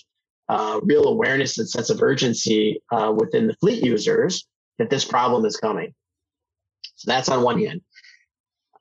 uh, 0.49 0.81
real 0.83 1.07
awareness 1.07 1.59
and 1.59 1.69
sense 1.69 1.91
of 1.91 2.03
urgency 2.03 2.81
uh, 2.91 3.13
within 3.17 3.47
the 3.47 3.55
fleet 3.55 3.85
users 3.85 4.47
that 4.79 4.91
this 4.91 5.05
problem 5.05 5.45
is 5.45 5.57
coming. 5.57 5.93
So 6.95 7.11
that's 7.11 7.29
on 7.29 7.43
one 7.43 7.59
hand. 7.59 7.81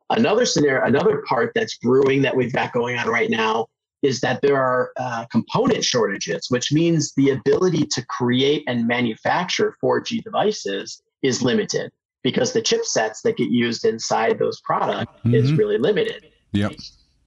Another 0.10 0.46
scenario, 0.46 0.86
another 0.86 1.24
part 1.28 1.52
that's 1.54 1.78
brewing 1.80 2.22
that 2.22 2.36
we've 2.36 2.54
got 2.54 2.72
going 2.72 2.98
on 2.98 3.10
right 3.10 3.30
now 3.30 3.68
is 4.04 4.22
that 4.22 4.42
there 4.42 4.56
are 4.56 4.92
uh, 4.98 5.26
component 5.32 5.84
shortages, 5.84 6.48
which 6.50 6.72
means 6.72 7.14
the 7.16 7.32
ability 7.32 7.86
to 7.88 8.06
create 8.06 8.64
and 8.68 8.88
manufacture 8.88 9.76
4G 9.84 10.24
devices 10.24 11.02
is 11.24 11.42
limited 11.42 11.92
because 12.28 12.52
the 12.52 12.62
chipsets 12.62 13.22
that 13.24 13.38
get 13.38 13.50
used 13.52 13.86
inside 13.86 14.38
those 14.38 14.60
products 14.60 15.14
mm-hmm. 15.20 15.34
is 15.34 15.54
really 15.54 15.78
limited. 15.78 16.26
Yep. 16.52 16.74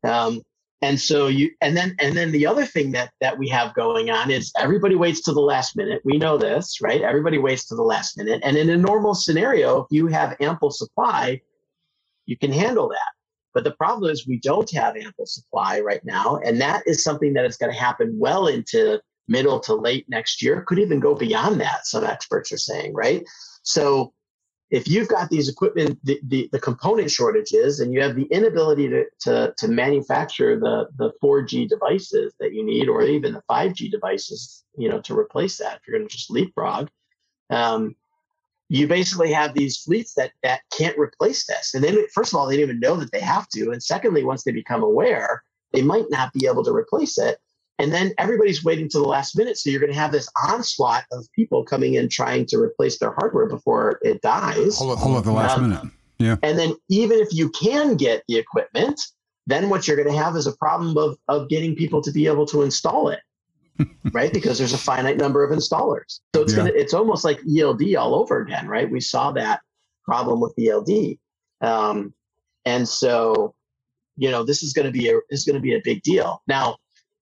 Um, 0.05 0.43
and 0.83 1.01
so 1.01 1.27
you 1.27 1.53
and 1.63 1.75
then 1.75 1.97
and 2.01 2.15
then 2.15 2.33
the 2.33 2.47
other 2.47 2.67
thing 2.67 2.93
that 2.93 3.11
that 3.23 3.39
we 3.39 3.49
have 3.49 3.75
going 3.75 4.11
on 4.11 4.31
is 4.31 4.53
everybody 4.59 4.97
waits 4.97 5.23
to 5.23 5.33
the 5.33 5.41
last 5.41 5.75
minute. 5.75 6.03
We 6.05 6.19
know 6.19 6.37
this, 6.37 6.83
right? 6.83 7.01
Everybody 7.01 7.39
waits 7.39 7.65
to 7.69 7.77
the 7.77 7.83
last 7.83 8.19
minute. 8.19 8.43
And 8.45 8.59
in 8.59 8.69
a 8.69 8.77
normal 8.77 9.15
scenario, 9.15 9.81
if 9.81 9.87
you 9.89 10.07
have 10.09 10.37
ample 10.39 10.71
supply, 10.71 11.41
you 12.27 12.37
can 12.37 12.53
handle 12.53 12.91
that. 12.91 13.13
But 13.55 13.65
the 13.65 13.73
problem 13.73 14.11
is 14.11 14.29
we 14.29 14.39
don't 14.41 14.71
have 14.73 14.97
ample 14.97 15.25
supply 15.25 15.81
right 15.81 16.05
now. 16.05 16.41
And 16.45 16.61
that 16.61 16.83
is 16.85 17.03
something 17.03 17.33
that 17.33 17.47
is 17.47 17.57
going 17.57 17.73
to 17.73 17.79
happen 17.79 18.19
well 18.19 18.49
into 18.49 19.01
middle 19.29 19.61
to 19.61 19.75
late 19.75 20.05
next 20.11 20.43
year, 20.43 20.63
could 20.67 20.79
even 20.79 21.01
go 21.01 21.15
beyond 21.15 21.59
that, 21.63 21.87
some 21.87 22.05
experts 22.05 22.53
are 22.53 22.59
saying, 22.59 22.93
right? 22.93 23.25
So 23.63 24.13
if 24.71 24.87
you've 24.87 25.09
got 25.09 25.31
these 25.31 25.49
equipment, 25.49 25.99
the, 26.05 26.21
the, 26.25 26.49
the, 26.53 26.61
component 26.61 27.11
shortages, 27.11 27.81
and 27.81 27.93
you 27.93 28.01
have 28.01 28.15
the 28.15 28.27
inability 28.31 28.89
to, 28.89 29.05
to, 29.21 29.53
to 29.59 29.69
manufacture 29.69 30.59
the, 30.59 30.89
the 30.97 31.13
4G 31.23 31.69
devices 31.69 32.35
that 32.39 32.55
you 32.55 32.65
need, 32.65 32.89
or 32.89 33.03
even 33.03 33.33
the 33.33 33.43
5G 33.51 33.91
devices, 33.91 34.65
you 34.79 34.89
know, 34.89 35.01
to 35.01 35.19
replace 35.19 35.59
that, 35.59 35.77
if 35.77 35.81
you're 35.87 35.99
going 35.99 36.09
to 36.09 36.17
just 36.17 36.31
leapfrog, 36.31 36.89
um, 37.51 37.97
you 38.69 38.87
basically 38.87 39.33
have 39.33 39.53
these 39.55 39.79
fleets 39.79 40.15
that 40.15 40.31
that 40.45 40.61
can't 40.79 40.97
replace 40.97 41.45
this. 41.47 41.75
And 41.75 41.83
then, 41.83 41.99
first 42.15 42.33
of 42.33 42.39
all, 42.39 42.47
they 42.47 42.55
don't 42.55 42.63
even 42.63 42.79
know 42.79 42.95
that 42.95 43.11
they 43.11 43.21
have 43.21 43.49
to, 43.49 43.73
and 43.73 43.83
secondly, 43.83 44.23
once 44.23 44.45
they 44.45 44.53
become 44.53 44.85
aware, 44.85 45.43
they 45.73 45.83
might 45.83 46.07
not 46.11 46.33
be 46.33 46.47
able 46.47 46.63
to 46.63 46.73
replace 46.73 47.19
it. 47.19 47.39
And 47.81 47.93
then 47.93 48.13
everybody's 48.19 48.63
waiting 48.63 48.89
to 48.91 48.99
the 48.99 49.05
last 49.05 49.37
minute. 49.37 49.57
So 49.57 49.71
you're 49.71 49.81
going 49.81 49.93
to 49.93 49.99
have 49.99 50.13
this 50.13 50.29
onslaught 50.47 51.05
of 51.13 51.27
people 51.35 51.65
coming 51.65 51.95
in 51.95 52.09
trying 52.09 52.45
to 52.47 52.59
replace 52.59 52.99
their 52.99 53.13
hardware 53.13 53.47
before 53.47 53.99
it 54.03 54.21
dies. 54.21 54.77
Hold, 54.77 54.99
hold 54.99 55.17
at 55.17 55.25
the 55.25 55.33
last 55.33 55.57
um, 55.57 55.71
minute. 55.71 55.85
Yeah. 56.19 56.37
And 56.43 56.59
then 56.59 56.75
even 56.91 57.19
if 57.19 57.29
you 57.33 57.49
can 57.51 57.97
get 57.97 58.23
the 58.29 58.37
equipment, 58.37 59.01
then 59.47 59.71
what 59.71 59.89
you're 59.89 59.97
going 59.97 60.15
to 60.15 60.23
have 60.23 60.37
is 60.37 60.47
a 60.47 60.57
problem 60.57 60.97
of, 60.99 61.17
of 61.29 61.49
getting 61.49 61.75
people 61.75 62.03
to 62.03 62.13
be 62.13 62.27
able 62.27 62.47
to 62.47 62.63
install 62.63 63.09
it. 63.09 63.21
right? 64.13 64.33
Because 64.33 64.59
there's 64.59 64.75
a 64.75 64.79
finite 64.79 65.17
number 65.17 65.43
of 65.43 65.57
installers. 65.57 66.21
So 66.35 66.43
it's 66.43 66.53
yeah. 66.53 66.59
gonna 66.59 66.73
it's 66.75 66.93
almost 66.93 67.25
like 67.25 67.41
ELD 67.57 67.95
all 67.95 68.15
over 68.15 68.43
again, 68.43 68.69
right? 68.69 68.91
We 68.91 69.01
saw 69.01 69.33
that 69.33 69.61
problem 70.05 70.39
with 70.39 70.53
ELD. 70.59 71.17
Um, 71.63 72.13
and 72.67 72.87
so, 72.87 73.55
you 74.17 74.31
know, 74.31 74.45
this 74.45 74.63
is 74.63 74.75
gonna 74.75 74.91
be 74.91 75.09
a 75.09 75.19
is 75.31 75.45
gonna 75.45 75.61
be 75.61 75.75
a 75.75 75.81
big 75.83 76.03
deal. 76.03 76.43
Now, 76.47 76.77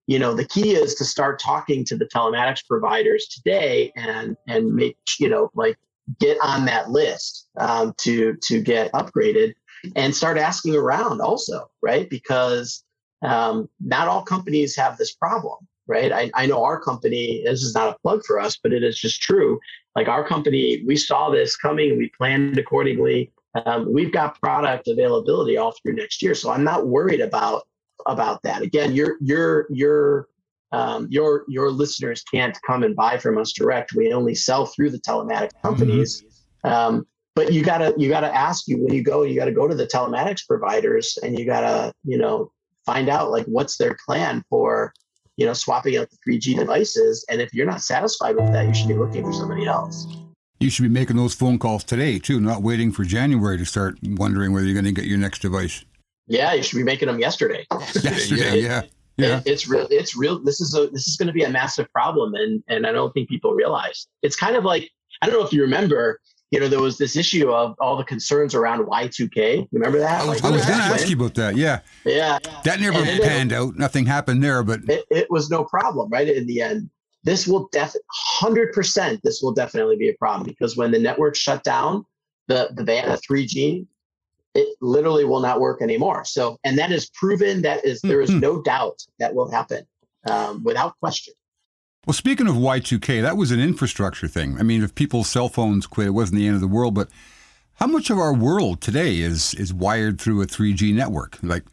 you 0.08 0.18
know 0.18 0.34
the 0.34 0.46
key 0.46 0.72
is 0.72 0.96
to 0.96 1.04
start 1.04 1.38
talking 1.38 1.84
to 1.84 1.96
the 1.96 2.06
telematics 2.06 2.66
providers 2.66 3.28
today 3.28 3.92
and 3.94 4.36
and 4.48 4.74
make 4.74 4.96
you 5.20 5.28
know 5.28 5.50
like 5.54 5.78
get 6.18 6.38
on 6.42 6.64
that 6.64 6.90
list 6.90 7.48
um, 7.58 7.94
to 7.98 8.34
to 8.42 8.60
get 8.60 8.90
upgraded 8.92 9.54
and 9.94 10.16
start 10.16 10.38
asking 10.38 10.74
around 10.74 11.20
also 11.20 11.70
right? 11.82 12.10
Because 12.10 12.82
um, 13.22 13.68
not 13.80 14.08
all 14.08 14.22
companies 14.22 14.74
have 14.74 14.96
this 14.96 15.14
problem 15.14 15.68
right? 15.86 16.12
I, 16.12 16.30
I 16.34 16.44
know 16.46 16.64
our 16.64 16.80
company 16.80 17.42
this 17.44 17.62
is 17.62 17.74
not 17.74 17.94
a 17.94 17.98
plug 18.00 18.24
for 18.26 18.40
us 18.40 18.58
but 18.60 18.72
it 18.72 18.82
is 18.82 18.98
just 18.98 19.20
true. 19.20 19.60
Like 19.94 20.08
our 20.08 20.26
company 20.26 20.82
we 20.86 20.96
saw 20.96 21.30
this 21.30 21.56
coming 21.56 21.98
we 21.98 22.10
planned 22.16 22.58
accordingly. 22.58 23.30
Um, 23.66 23.92
we've 23.92 24.12
got 24.12 24.40
product 24.40 24.88
availability 24.88 25.56
all 25.56 25.72
through 25.72 25.94
next 25.94 26.22
year 26.22 26.34
so 26.34 26.50
i'm 26.50 26.62
not 26.62 26.86
worried 26.86 27.20
about 27.20 27.66
about 28.06 28.42
that. 28.42 28.62
Again, 28.62 28.94
your 28.94 29.16
your 29.20 29.66
your 29.70 30.28
um, 30.72 31.08
your 31.10 31.44
your 31.48 31.70
listeners 31.70 32.22
can't 32.22 32.56
come 32.66 32.82
and 32.82 32.94
buy 32.94 33.18
from 33.18 33.38
us 33.38 33.52
direct. 33.52 33.94
We 33.94 34.12
only 34.12 34.34
sell 34.34 34.66
through 34.66 34.90
the 34.90 34.98
telematics 34.98 35.52
mm-hmm. 35.54 35.68
companies. 35.68 36.22
Mm-hmm. 36.64 36.68
Um, 36.68 37.06
but 37.34 37.52
you 37.52 37.62
gotta 37.64 37.94
you 37.96 38.08
gotta 38.08 38.34
ask 38.34 38.66
you 38.68 38.78
when 38.78 38.94
you 38.94 39.02
go. 39.02 39.22
You 39.22 39.38
gotta 39.38 39.52
go 39.52 39.68
to 39.68 39.74
the 39.74 39.86
telematics 39.86 40.46
providers 40.46 41.18
and 41.22 41.38
you 41.38 41.44
gotta 41.44 41.92
you 42.04 42.18
know 42.18 42.50
find 42.84 43.08
out 43.08 43.30
like 43.30 43.44
what's 43.46 43.76
their 43.76 43.96
plan 44.06 44.42
for 44.50 44.92
you 45.36 45.46
know 45.46 45.52
swapping 45.52 45.96
out 45.96 46.08
the 46.10 46.32
3G 46.32 46.56
devices. 46.56 47.24
And 47.30 47.40
if 47.40 47.54
you're 47.54 47.66
not 47.66 47.80
satisfied 47.80 48.36
with 48.36 48.52
that, 48.52 48.66
you 48.66 48.74
should 48.74 48.88
be 48.88 48.94
looking 48.94 49.24
for 49.24 49.32
somebody 49.32 49.66
else. 49.66 50.06
You 50.60 50.70
should 50.70 50.82
be 50.82 50.88
making 50.88 51.16
those 51.16 51.34
phone 51.34 51.58
calls 51.58 51.84
today 51.84 52.18
too, 52.18 52.40
not 52.40 52.62
waiting 52.62 52.90
for 52.90 53.04
January 53.04 53.56
to 53.58 53.64
start 53.64 53.96
wondering 54.02 54.52
whether 54.52 54.66
you're 54.66 54.74
going 54.74 54.92
to 54.92 54.92
get 54.92 55.04
your 55.04 55.18
next 55.18 55.40
device. 55.40 55.84
Yeah, 56.28 56.52
you 56.52 56.62
should 56.62 56.76
be 56.76 56.84
making 56.84 57.08
them 57.08 57.18
yesterday. 57.28 57.66
yesterday, 57.70 58.60
yeah. 58.60 58.82
yeah. 59.16 59.38
It, 59.38 59.46
it's 59.46 59.68
real. 59.68 59.86
It's 59.90 60.16
real. 60.16 60.38
This 60.38 60.60
is 60.60 60.74
a 60.74 60.88
this 60.88 61.08
is 61.08 61.16
going 61.16 61.26
to 61.26 61.32
be 61.32 61.44
a 61.44 61.50
massive 61.50 61.90
problem, 61.92 62.34
and 62.34 62.62
and 62.68 62.86
I 62.86 62.92
don't 62.92 63.12
think 63.12 63.28
people 63.28 63.52
realize. 63.52 64.06
It's 64.22 64.36
kind 64.36 64.56
of 64.56 64.64
like 64.64 64.90
I 65.22 65.26
don't 65.26 65.38
know 65.38 65.44
if 65.44 65.52
you 65.52 65.62
remember. 65.62 66.20
You 66.50 66.60
know, 66.60 66.68
there 66.68 66.80
was 66.80 66.96
this 66.96 67.14
issue 67.14 67.50
of 67.50 67.76
all 67.78 67.98
the 67.98 68.04
concerns 68.04 68.54
around 68.54 68.86
Y2K. 68.86 69.68
Remember 69.70 69.98
that? 69.98 70.22
I 70.22 70.24
was, 70.24 70.42
like, 70.42 70.50
was 70.50 70.64
going 70.64 70.78
to 70.78 70.84
ask 70.84 71.06
you 71.06 71.14
about 71.14 71.34
that. 71.34 71.56
Yeah. 71.56 71.80
Yeah. 72.06 72.38
That 72.64 72.80
never 72.80 72.96
and 73.00 73.20
panned 73.20 73.52
out. 73.52 73.76
Nothing 73.76 74.06
happened 74.06 74.42
there, 74.42 74.62
but 74.62 74.80
it, 74.88 75.04
it 75.10 75.30
was 75.30 75.50
no 75.50 75.64
problem, 75.64 76.08
right? 76.08 76.26
In 76.26 76.46
the 76.46 76.62
end, 76.62 76.88
this 77.22 77.46
will 77.46 77.68
definitely, 77.70 78.06
hundred 78.10 78.72
percent, 78.72 79.20
this 79.22 79.42
will 79.42 79.52
definitely 79.52 79.96
be 79.96 80.08
a 80.08 80.14
problem 80.14 80.46
because 80.46 80.74
when 80.74 80.90
the 80.90 80.98
network 80.98 81.36
shut 81.36 81.62
down, 81.64 82.06
the 82.46 82.70
the 82.74 82.82
band, 82.84 83.10
the 83.10 83.18
3G, 83.18 83.86
it 84.54 84.76
literally 84.80 85.24
will 85.24 85.40
not 85.40 85.60
work 85.60 85.82
anymore. 85.82 86.24
So, 86.24 86.58
and 86.64 86.78
that 86.78 86.90
is 86.90 87.10
proven. 87.10 87.62
That 87.62 87.84
is, 87.84 88.00
there 88.00 88.20
is 88.20 88.30
mm-hmm. 88.30 88.40
no 88.40 88.62
doubt 88.62 89.02
that 89.18 89.34
will 89.34 89.50
happen 89.50 89.86
um, 90.28 90.62
without 90.64 90.98
question. 91.00 91.34
Well, 92.06 92.14
speaking 92.14 92.48
of 92.48 92.54
Y2K, 92.54 93.22
that 93.22 93.36
was 93.36 93.50
an 93.50 93.60
infrastructure 93.60 94.28
thing. 94.28 94.56
I 94.58 94.62
mean, 94.62 94.82
if 94.82 94.94
people's 94.94 95.28
cell 95.28 95.48
phones 95.48 95.86
quit, 95.86 96.06
it 96.06 96.10
wasn't 96.10 96.38
the 96.38 96.46
end 96.46 96.54
of 96.54 96.60
the 96.60 96.68
world. 96.68 96.94
But 96.94 97.08
how 97.74 97.86
much 97.86 98.10
of 98.10 98.18
our 98.18 98.32
world 98.32 98.80
today 98.80 99.18
is 99.18 99.54
is 99.54 99.74
wired 99.74 100.20
through 100.20 100.40
a 100.42 100.46
3G 100.46 100.94
network? 100.94 101.38
Like, 101.42 101.64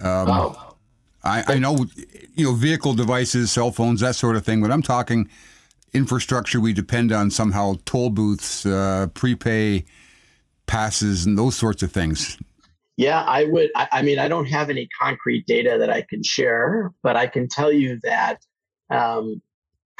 um. 0.00 0.56
I, 1.24 1.44
I 1.46 1.58
know, 1.58 1.86
you 2.34 2.46
know, 2.46 2.52
vehicle 2.52 2.94
devices, 2.94 3.52
cell 3.52 3.70
phones, 3.70 4.00
that 4.00 4.16
sort 4.16 4.36
of 4.36 4.44
thing. 4.44 4.60
But 4.60 4.72
I'm 4.72 4.82
talking 4.82 5.28
infrastructure 5.92 6.60
we 6.60 6.72
depend 6.72 7.12
on 7.12 7.30
somehow, 7.30 7.74
toll 7.84 8.10
booths, 8.10 8.66
uh, 8.66 9.08
prepay 9.14 9.84
passes 10.72 11.26
and 11.26 11.36
those 11.36 11.54
sorts 11.54 11.82
of 11.82 11.92
things? 11.92 12.38
Yeah, 12.96 13.22
I 13.22 13.44
would. 13.44 13.70
I, 13.76 13.88
I, 13.92 14.02
mean, 14.02 14.18
I 14.18 14.26
don't 14.26 14.46
have 14.46 14.70
any 14.70 14.88
concrete 14.98 15.46
data 15.46 15.76
that 15.78 15.90
I 15.90 16.02
can 16.08 16.22
share, 16.22 16.90
but 17.02 17.14
I 17.14 17.26
can 17.26 17.46
tell 17.46 17.70
you 17.70 18.00
that 18.02 18.38
um, 18.90 19.42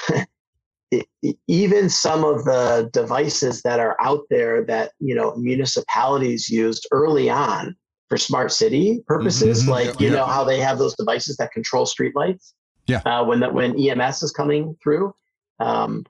even 1.47 1.91
some 1.91 2.25
of 2.25 2.45
the 2.45 2.89
devices 2.93 3.61
that 3.63 3.81
are 3.81 3.97
out 4.01 4.23
there 4.31 4.65
that 4.65 4.93
you 4.99 5.15
know 5.15 5.35
municipalities 5.37 6.49
used 6.49 6.87
early 6.91 7.29
on 7.29 7.77
for 8.09 8.17
smart 8.17 8.51
city 8.51 9.03
purposes, 9.07 9.63
mm-hmm. 9.63 9.73
like 9.73 10.01
you 10.01 10.09
know 10.09 10.25
how 10.25 10.43
they 10.43 10.59
have 10.59 10.79
those 10.79 10.97
devices 10.97 11.37
that 11.37 11.53
control 11.53 11.85
streetlights. 11.85 12.53
Yeah. 12.87 13.03
Uh, 13.05 13.25
when 13.25 13.41
that 13.41 13.53
when 13.53 13.79
EMS 13.79 14.23
is 14.23 14.33
coming 14.33 14.75
through, 14.83 15.15
um, 15.61 16.05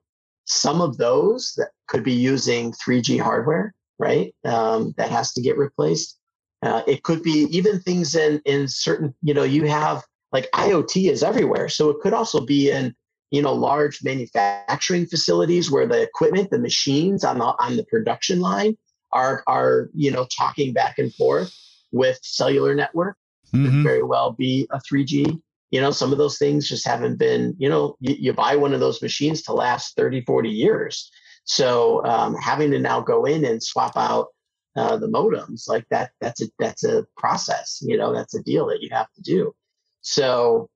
some 0.46 0.80
of 0.80 0.98
those 0.98 1.52
that 1.56 1.70
could 1.88 2.04
be 2.04 2.12
using 2.12 2.72
3G 2.72 3.20
hardware 3.20 3.74
right? 4.02 4.34
Um, 4.44 4.94
that 4.96 5.10
has 5.10 5.32
to 5.34 5.40
get 5.40 5.56
replaced. 5.56 6.18
Uh, 6.60 6.82
it 6.88 7.04
could 7.04 7.22
be 7.22 7.46
even 7.56 7.80
things 7.80 8.16
in 8.16 8.42
in 8.44 8.66
certain, 8.66 9.14
you 9.22 9.32
know, 9.32 9.44
you 9.44 9.66
have 9.66 10.02
like 10.32 10.50
IoT 10.50 11.10
is 11.10 11.22
everywhere, 11.22 11.68
so 11.68 11.88
it 11.90 12.00
could 12.00 12.12
also 12.12 12.44
be 12.44 12.70
in 12.70 12.94
you 13.30 13.40
know 13.40 13.52
large 13.52 14.02
manufacturing 14.02 15.06
facilities 15.06 15.70
where 15.70 15.86
the 15.86 16.02
equipment, 16.02 16.50
the 16.50 16.58
machines 16.58 17.24
on 17.24 17.38
the 17.38 17.44
on 17.44 17.76
the 17.76 17.84
production 17.84 18.40
line 18.40 18.76
are 19.12 19.44
are 19.46 19.88
you 19.94 20.10
know 20.10 20.26
talking 20.36 20.72
back 20.72 20.98
and 20.98 21.14
forth 21.14 21.54
with 21.92 22.18
cellular 22.22 22.74
network. 22.74 23.16
Mm-hmm. 23.52 23.64
Could 23.64 23.82
very 23.84 24.02
well 24.02 24.32
be 24.32 24.66
a 24.70 24.78
3G. 24.78 25.40
You 25.70 25.80
know, 25.80 25.90
some 25.90 26.12
of 26.12 26.18
those 26.18 26.38
things 26.38 26.68
just 26.68 26.86
haven't 26.86 27.18
been, 27.18 27.54
you 27.58 27.68
know, 27.68 27.96
you, 28.00 28.14
you 28.18 28.32
buy 28.32 28.56
one 28.56 28.74
of 28.74 28.80
those 28.80 29.00
machines 29.00 29.42
to 29.42 29.54
last 29.54 29.96
30, 29.96 30.22
40 30.22 30.48
years 30.50 31.10
so 31.44 32.04
um, 32.04 32.34
having 32.36 32.70
to 32.70 32.78
now 32.78 33.00
go 33.00 33.24
in 33.24 33.44
and 33.44 33.62
swap 33.62 33.96
out 33.96 34.28
uh, 34.76 34.96
the 34.96 35.08
modems 35.08 35.68
like 35.68 35.86
that, 35.90 36.12
that's 36.20 36.42
a 36.42 36.46
that's 36.58 36.84
a 36.84 37.04
process. 37.16 37.80
You 37.82 37.96
know, 37.96 38.14
that's 38.14 38.34
a 38.34 38.42
deal 38.42 38.66
that 38.68 38.80
you 38.80 38.88
have 38.92 39.10
to 39.14 39.22
do. 39.22 39.52
So, 40.00 40.68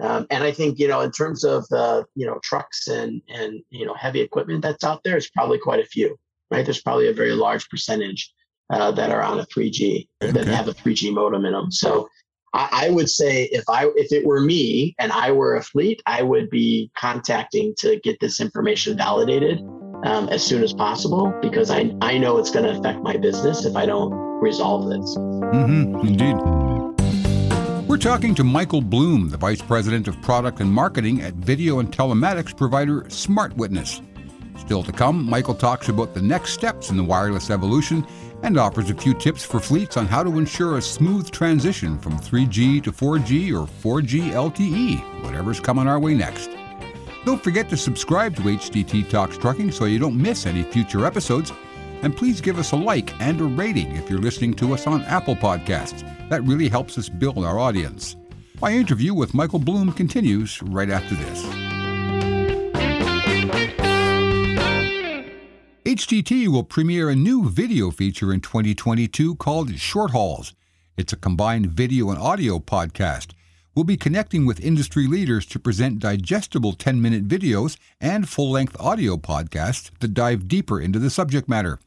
um, 0.00 0.26
and 0.30 0.42
I 0.42 0.50
think 0.50 0.78
you 0.78 0.88
know, 0.88 1.00
in 1.02 1.12
terms 1.12 1.44
of 1.44 1.66
the 1.68 2.04
you 2.14 2.26
know 2.26 2.38
trucks 2.42 2.88
and 2.88 3.22
and 3.28 3.60
you 3.70 3.86
know 3.86 3.94
heavy 3.94 4.20
equipment 4.20 4.62
that's 4.62 4.84
out 4.84 5.02
there, 5.04 5.16
it's 5.16 5.30
probably 5.30 5.58
quite 5.58 5.80
a 5.80 5.86
few. 5.86 6.16
Right, 6.50 6.64
there's 6.64 6.82
probably 6.82 7.08
a 7.08 7.14
very 7.14 7.32
large 7.32 7.68
percentage 7.68 8.32
uh, 8.70 8.90
that 8.92 9.10
are 9.10 9.22
on 9.22 9.38
a 9.38 9.44
3G 9.46 10.08
okay. 10.22 10.32
that 10.32 10.46
have 10.46 10.66
a 10.66 10.72
3G 10.72 11.12
modem 11.12 11.44
in 11.44 11.52
them. 11.52 11.70
So 11.70 12.08
I, 12.54 12.86
I, 12.86 12.90
would 12.90 13.10
say 13.10 13.44
if 13.52 13.64
I 13.68 13.90
if 13.96 14.12
it 14.12 14.24
were 14.24 14.40
me 14.40 14.94
and 14.98 15.12
I 15.12 15.30
were 15.30 15.56
a 15.56 15.62
fleet, 15.62 16.02
I 16.06 16.22
would 16.22 16.48
be 16.48 16.90
contacting 16.96 17.74
to 17.80 18.00
get 18.00 18.18
this 18.20 18.40
information 18.40 18.96
validated 18.96 19.60
um, 20.04 20.28
as 20.28 20.44
soon 20.44 20.62
as 20.62 20.72
possible 20.72 21.32
because 21.40 21.70
I, 21.70 21.94
I 22.00 22.18
know 22.18 22.38
it's 22.38 22.50
going 22.50 22.64
to 22.64 22.78
affect 22.78 23.02
my 23.02 23.16
business 23.16 23.64
if 23.64 23.76
I 23.76 23.86
don't 23.86 24.12
resolve 24.40 24.88
this. 24.88 25.16
Mm-hmm, 25.16 26.06
indeed. 26.06 27.88
We're 27.88 27.96
talking 27.96 28.34
to 28.34 28.44
Michael 28.44 28.82
Bloom, 28.82 29.30
the 29.30 29.38
Vice 29.38 29.62
President 29.62 30.08
of 30.08 30.20
Product 30.20 30.60
and 30.60 30.70
Marketing 30.70 31.22
at 31.22 31.34
video 31.34 31.78
and 31.78 31.90
telematics 31.90 32.56
provider 32.56 33.02
SmartWitness. 33.04 34.04
Still 34.60 34.82
to 34.82 34.92
come, 34.92 35.24
Michael 35.24 35.54
talks 35.54 35.88
about 35.88 36.14
the 36.14 36.20
next 36.20 36.52
steps 36.52 36.90
in 36.90 36.96
the 36.96 37.02
wireless 37.02 37.48
evolution 37.48 38.06
and 38.42 38.58
offers 38.58 38.90
a 38.90 38.94
few 38.94 39.14
tips 39.14 39.44
for 39.44 39.58
fleets 39.58 39.96
on 39.96 40.06
how 40.06 40.22
to 40.22 40.38
ensure 40.38 40.76
a 40.76 40.82
smooth 40.82 41.30
transition 41.30 41.98
from 41.98 42.18
3G 42.18 42.82
to 42.84 42.92
4G 42.92 43.52
or 43.52 43.66
4G 43.66 44.32
LTE, 44.32 45.22
whatever's 45.24 45.58
coming 45.58 45.88
our 45.88 45.98
way 45.98 46.14
next. 46.14 46.57
Don't 47.24 47.42
forget 47.42 47.68
to 47.70 47.76
subscribe 47.76 48.36
to 48.36 48.42
HDT 48.42 49.08
Talks 49.10 49.36
Trucking 49.36 49.72
so 49.72 49.84
you 49.84 49.98
don't 49.98 50.16
miss 50.16 50.46
any 50.46 50.62
future 50.62 51.04
episodes. 51.04 51.52
And 52.02 52.16
please 52.16 52.40
give 52.40 52.58
us 52.58 52.72
a 52.72 52.76
like 52.76 53.18
and 53.20 53.40
a 53.40 53.44
rating 53.44 53.96
if 53.96 54.08
you're 54.08 54.20
listening 54.20 54.54
to 54.54 54.72
us 54.72 54.86
on 54.86 55.02
Apple 55.02 55.34
Podcasts. 55.34 56.04
That 56.28 56.44
really 56.44 56.68
helps 56.68 56.96
us 56.96 57.08
build 57.08 57.44
our 57.44 57.58
audience. 57.58 58.16
My 58.60 58.72
interview 58.72 59.14
with 59.14 59.34
Michael 59.34 59.58
Bloom 59.58 59.92
continues 59.92 60.62
right 60.62 60.90
after 60.90 61.14
this. 61.14 61.44
HDT 65.84 66.48
will 66.48 66.64
premiere 66.64 67.08
a 67.08 67.16
new 67.16 67.48
video 67.48 67.90
feature 67.90 68.32
in 68.32 68.40
2022 68.40 69.34
called 69.36 69.74
Short 69.76 70.12
Hauls. 70.12 70.54
It's 70.96 71.12
a 71.12 71.16
combined 71.16 71.66
video 71.66 72.10
and 72.10 72.18
audio 72.18 72.58
podcast. 72.58 73.32
We'll 73.78 73.84
be 73.84 73.96
connecting 73.96 74.44
with 74.44 74.58
industry 74.58 75.06
leaders 75.06 75.46
to 75.46 75.60
present 75.60 76.00
digestible 76.00 76.72
10 76.72 77.00
minute 77.00 77.28
videos 77.28 77.76
and 78.00 78.28
full 78.28 78.50
length 78.50 78.76
audio 78.80 79.16
podcasts 79.16 79.92
that 80.00 80.14
dive 80.14 80.48
deeper 80.48 80.80
into 80.80 80.98
the 80.98 81.10
subject 81.10 81.48
matter. 81.48 81.78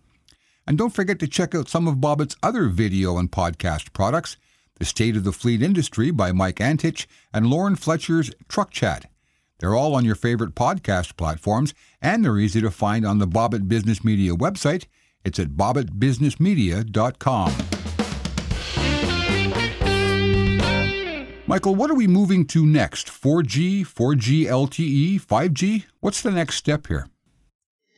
And 0.65 0.77
don't 0.77 0.95
forget 0.95 1.19
to 1.19 1.27
check 1.27 1.53
out 1.53 1.67
some 1.67 1.89
of 1.89 1.97
Bobbitt's 1.97 2.37
other 2.41 2.69
video 2.69 3.17
and 3.17 3.29
podcast 3.29 3.91
products 3.91 4.37
The 4.79 4.85
State 4.85 5.17
of 5.17 5.25
the 5.25 5.33
Fleet 5.33 5.61
Industry 5.61 6.11
by 6.11 6.31
Mike 6.31 6.59
Antich 6.59 7.07
and 7.33 7.47
Lauren 7.47 7.75
Fletcher's 7.75 8.31
Truck 8.47 8.71
Chat. 8.71 9.11
They're 9.59 9.75
all 9.75 9.93
on 9.93 10.05
your 10.05 10.15
favorite 10.15 10.55
podcast 10.55 11.17
platforms, 11.17 11.73
and 12.01 12.23
they're 12.23 12.39
easy 12.39 12.61
to 12.61 12.71
find 12.71 13.05
on 13.05 13.17
the 13.17 13.27
Bobbitt 13.27 13.67
Business 13.67 14.01
Media 14.01 14.31
website. 14.31 14.85
It's 15.25 15.39
at 15.39 15.57
bobbittbusinessmedia.com. 15.57 17.80
Michael, 21.51 21.75
what 21.75 21.91
are 21.91 21.95
we 21.95 22.07
moving 22.07 22.45
to 22.45 22.65
next? 22.65 23.07
4G, 23.07 23.81
4G 23.81 24.45
LTE, 24.45 25.19
5G? 25.19 25.83
What's 25.99 26.21
the 26.21 26.31
next 26.31 26.55
step 26.55 26.87
here? 26.87 27.09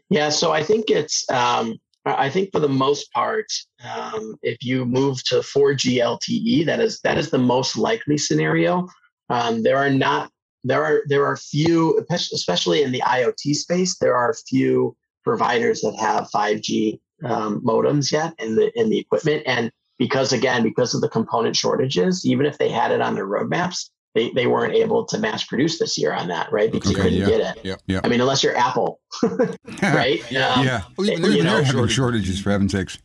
Yeah, 0.10 0.29
so 0.29 0.51
I 0.51 0.63
think 0.63 0.89
it's, 0.89 1.29
um, 1.29 1.77
I 2.03 2.31
think 2.31 2.51
for 2.51 2.60
the 2.60 2.67
most 2.67 3.12
part, 3.12 3.45
um, 3.88 4.38
if 4.41 4.63
you 4.63 4.86
move 4.86 5.24
to 5.25 5.36
4G 5.36 5.98
LTE, 5.98 6.65
that 6.65 6.79
is 6.79 7.00
that 7.01 7.19
is 7.19 7.29
the 7.29 7.38
most 7.38 7.77
likely 7.77 8.17
scenario. 8.17 8.88
Um, 9.29 9.62
there 9.62 9.77
are 9.77 9.91
not 9.91 10.31
there 10.63 10.83
are 10.83 11.03
there 11.05 11.24
are 11.24 11.38
few, 11.38 12.03
especially 12.10 12.81
in 12.81 12.91
the 12.91 13.01
IoT 13.01 13.53
space, 13.53 14.00
there 14.00 14.15
are 14.15 14.33
few 14.50 14.98
providers 15.24 15.81
that 15.81 15.95
have 16.00 16.27
5G 16.31 17.00
um, 17.24 17.62
modems 17.62 18.12
yet 18.12 18.33
in 18.39 18.55
the 18.55 18.72
in 18.74 18.89
the 18.89 18.98
equipment, 18.98 19.43
and 19.45 19.72
because 19.97 20.33
again, 20.33 20.63
because 20.63 20.93
of 20.93 21.01
the 21.01 21.09
component 21.09 21.55
shortages, 21.55 22.25
even 22.25 22.45
if 22.45 22.57
they 22.57 22.69
had 22.69 22.91
it 22.91 23.01
on 23.01 23.15
their 23.15 23.27
roadmaps, 23.27 23.89
they, 24.15 24.29
they 24.31 24.47
weren't 24.47 24.73
able 24.73 25.05
to 25.05 25.17
mass 25.17 25.43
produce 25.43 25.79
this 25.79 25.97
year 25.97 26.13
on 26.13 26.27
that, 26.27 26.51
right? 26.51 26.71
Because 26.71 26.91
okay, 26.91 27.09
you 27.09 27.25
couldn't 27.25 27.31
yeah, 27.31 27.38
get 27.38 27.57
it. 27.57 27.65
Yeah, 27.65 27.75
yeah. 27.88 28.01
I 28.03 28.07
mean, 28.07 28.21
unless 28.21 28.43
you're 28.43 28.55
Apple, 28.55 29.00
right? 29.81 30.23
yeah. 30.31 30.50
Um, 30.50 30.65
yeah. 30.65 30.81
Well, 30.97 31.09
even, 31.09 31.21
they're, 31.21 31.43
they're 31.43 31.63
having 31.63 31.88
shortages 31.88 32.39
for 32.39 32.51
heaven's 32.51 32.71
sakes. 32.73 33.00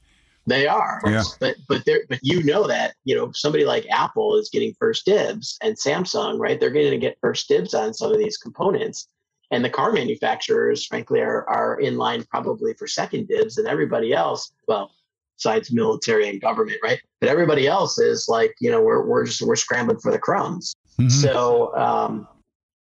They 0.47 0.67
are. 0.67 1.03
Yeah. 1.05 1.25
But 1.41 1.57
but 1.69 1.85
they 1.85 2.01
but 2.09 2.21
you 2.23 2.43
know 2.43 2.67
that, 2.67 2.95
you 3.05 3.15
know, 3.15 3.31
somebody 3.35 3.67
like 3.67 3.87
Apple 3.91 4.37
is 4.37 4.49
getting 4.51 4.75
first 4.79 5.05
dibs 5.05 5.59
and 5.63 5.77
Samsung, 5.77 6.39
right? 6.39 6.59
They're 6.59 6.71
going 6.71 6.91
to 6.91 6.99
get 6.99 7.19
first 7.21 7.49
dibs 7.49 7.75
on 7.75 7.93
some 7.93 8.13
of 8.13 8.19
these 8.19 8.39
components. 8.39 9.09
And 9.51 9.63
the 9.65 9.71
car 9.71 9.93
manufacturers, 9.93 10.87
frankly, 10.87 11.21
are 11.21 11.47
are 11.49 11.79
in 11.81 11.99
line 11.99 12.25
probably 12.31 12.73
for 12.75 12.87
second 12.87 13.29
dibs 13.29 13.59
and 13.59 13.69
everybody 13.69 14.15
else, 14.15 14.51
well, 14.67 14.91
besides 15.39 15.73
military 15.73 16.29
and 16.29 16.41
government, 16.41 16.79
right? 16.83 17.01
But 17.21 17.31
everybody 17.31 17.67
else 17.67 17.99
is 17.99 18.27
like, 18.29 18.55
you 18.61 18.71
know, 18.71 18.83
we're 18.83 19.07
we're 19.07 19.25
just 19.25 19.41
we're 19.43 19.57
scrambling 19.57 20.01
for 20.01 20.13
the 20.13 20.19
crumbs. 20.19 20.75
Mm-hmm. 20.99 21.09
So 21.09 21.75
um 21.77 22.29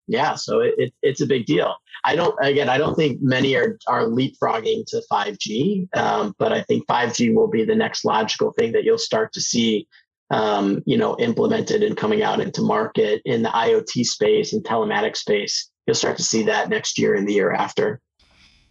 yeah, 0.07 0.35
so 0.35 0.59
it, 0.59 0.75
it, 0.77 0.93
it's 1.01 1.21
a 1.21 1.25
big 1.25 1.45
deal. 1.45 1.75
I 2.03 2.15
don't 2.15 2.35
again. 2.41 2.69
I 2.69 2.77
don't 2.77 2.95
think 2.95 3.21
many 3.21 3.55
are 3.55 3.77
are 3.87 4.05
leapfrogging 4.05 4.85
to 4.87 5.01
5G, 5.11 5.95
um, 5.97 6.35
but 6.37 6.53
I 6.53 6.61
think 6.61 6.85
5G 6.87 7.33
will 7.33 7.47
be 7.47 7.65
the 7.65 7.75
next 7.75 8.05
logical 8.05 8.51
thing 8.53 8.71
that 8.73 8.83
you'll 8.83 8.99
start 8.99 9.33
to 9.33 9.41
see, 9.41 9.87
um, 10.29 10.83
you 10.85 10.97
know, 10.97 11.17
implemented 11.17 11.81
and 11.81 11.97
coming 11.97 12.21
out 12.21 12.39
into 12.39 12.61
market 12.61 13.21
in 13.25 13.41
the 13.41 13.49
IoT 13.49 14.05
space 14.05 14.53
and 14.53 14.63
telematic 14.63 15.15
space. 15.15 15.71
You'll 15.87 15.95
start 15.95 16.17
to 16.17 16.23
see 16.23 16.43
that 16.43 16.69
next 16.69 16.99
year 16.99 17.15
and 17.15 17.27
the 17.27 17.33
year 17.33 17.51
after. 17.51 17.99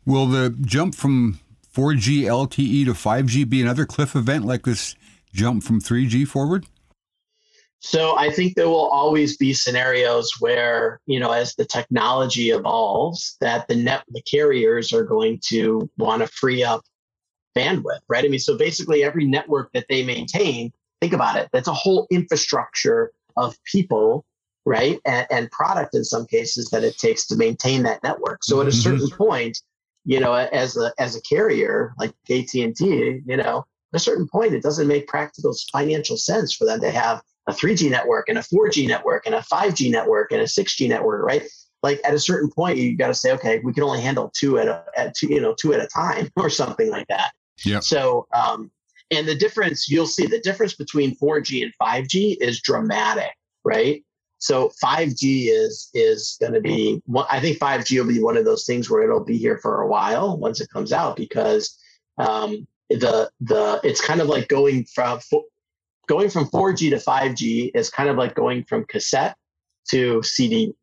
Will 0.07 0.27
the 0.27 0.55
jump 0.61 0.95
from 0.95 1.41
4G 1.75 2.23
LTE 2.23 2.85
to 2.85 2.93
5G 2.93 3.49
be 3.49 3.61
another 3.61 3.85
cliff 3.85 4.15
event 4.15 4.45
like 4.45 4.63
this 4.63 4.95
jump 5.33 5.65
from 5.65 5.81
3G 5.81 6.27
forward? 6.27 6.67
So 7.81 8.17
I 8.17 8.31
think 8.31 8.55
there 8.55 8.69
will 8.69 8.89
always 8.89 9.37
be 9.37 9.53
scenarios 9.53 10.33
where, 10.41 11.01
you 11.05 11.21
know, 11.21 11.33
as 11.33 11.55
the 11.55 11.67
technology 11.67 12.49
evolves, 12.49 13.37
that 13.43 13.69
the 13.69 13.77
net 13.77 14.05
the 14.09 14.23
carriers 14.23 14.91
are 14.93 15.05
going 15.05 15.39
to 15.49 15.91
want 15.99 16.23
to 16.23 16.29
free 16.29 16.65
up 16.65 16.81
bandwidth, 17.55 18.01
right? 18.09 18.25
I 18.25 18.29
mean, 18.29 18.41
so 18.41 18.57
basically 18.57 19.05
every 19.05 19.27
network 19.27 19.71
that 19.73 19.85
they 19.91 20.03
maintain, 20.03 20.73
think 21.01 21.13
about 21.13 21.37
it, 21.37 21.51
that's 21.53 21.69
a 21.69 21.75
whole 21.75 22.07
infrastructure 22.11 23.13
of 23.37 23.55
people, 23.65 24.25
right? 24.65 24.99
And, 25.05 25.27
and 25.31 25.51
product 25.51 25.95
in 25.95 26.05
some 26.05 26.25
cases 26.25 26.71
that 26.71 26.85
it 26.85 26.97
takes 26.97 27.27
to 27.27 27.37
maintain 27.37 27.83
that 27.83 28.03
network. 28.03 28.45
So 28.45 28.61
at 28.61 28.67
a 28.67 28.71
mm-hmm. 28.71 28.79
certain 28.99 29.11
point, 29.11 29.61
you 30.05 30.21
know, 30.21 30.35
as 30.35 30.77
a 30.77 30.93
as 30.99 31.17
a 31.17 31.23
carrier 31.23 31.95
like 31.99 32.13
AT&T, 32.31 32.75
you 32.79 33.37
know, 33.37 33.65
at 33.93 33.97
a 33.97 33.99
certain 33.99 34.29
point, 34.29 34.55
it 34.55 34.63
doesn't 34.63 34.87
make 34.87 35.07
practical 35.07 35.55
financial 35.73 36.17
sense 36.17 36.55
for 36.55 36.65
them 36.65 36.81
to 36.81 36.91
have 36.91 37.23
a 37.47 37.53
3G 37.53 37.91
network 37.91 38.29
and 38.29 38.39
a 38.39 38.43
4G 38.43 38.89
network 38.89 39.27
and 39.27 39.35
a 39.35 39.41
5G 39.41 39.91
network 39.91 40.33
and 40.33 40.41
a 40.41 40.45
6G 40.45 40.89
network, 40.89 41.25
right? 41.25 41.43
Like 41.83 42.01
at 42.05 42.15
a 42.15 42.19
certain 42.19 42.51
point, 42.51 42.79
you 42.79 42.97
got 42.97 43.09
to 43.09 43.15
say, 43.15 43.33
okay, 43.33 43.61
we 43.63 43.73
can 43.73 43.83
only 43.83 44.01
handle 44.01 44.33
two 44.35 44.59
at 44.59 44.69
a 44.69 44.85
at 44.97 45.15
two, 45.15 45.29
you 45.29 45.41
know, 45.41 45.55
two 45.55 45.75
at 45.75 45.81
a 45.81 45.87
time 45.87 46.31
or 46.37 46.51
something 46.51 46.91
like 46.91 47.07
that. 47.09 47.33
Yeah. 47.65 47.81
So, 47.81 48.27
um, 48.35 48.71
and 49.11 49.29
the 49.29 49.35
difference 49.35 49.89
you'll 49.89 50.07
see 50.07 50.27
the 50.27 50.41
difference 50.41 50.75
between 50.75 51.17
4G 51.17 51.63
and 51.63 51.73
5G 51.81 52.39
is 52.41 52.61
dramatic, 52.61 53.33
right? 53.65 54.03
So 54.45 54.71
5G 54.85 55.47
is 55.49 55.89
is 55.95 56.37
going 56.39 56.53
to 56.53 56.61
be. 56.61 57.03
I 57.31 57.41
think 57.41 57.59
5G 57.59 57.99
will 57.99 58.13
be 58.13 58.23
one 58.23 58.37
of 58.37 58.45
those 58.45 58.67
things 58.67 58.91
where 58.91 59.03
it'll 59.03 59.25
be 59.25 59.39
here 59.39 59.57
for 59.57 59.81
a 59.81 59.89
while 59.89 60.37
once 60.37 60.61
it 60.61 60.69
comes 60.69 60.93
out 60.93 61.17
because 61.17 61.75
um, 62.19 62.67
the 62.91 63.31
the 63.41 63.81
it's 63.83 64.03
kind 64.03 64.21
of 64.21 64.29
like 64.29 64.49
going 64.49 64.85
from 64.95 65.19
going 66.09 66.29
from 66.29 66.45
4G 66.51 66.91
to 66.91 66.97
5G 66.97 67.71
is 67.75 67.89
kind 67.89 68.11
of 68.11 68.19
like 68.19 68.35
going 68.35 68.65
from 68.65 68.85
cassette 68.85 69.35
to 69.89 70.23
CD, 70.23 70.75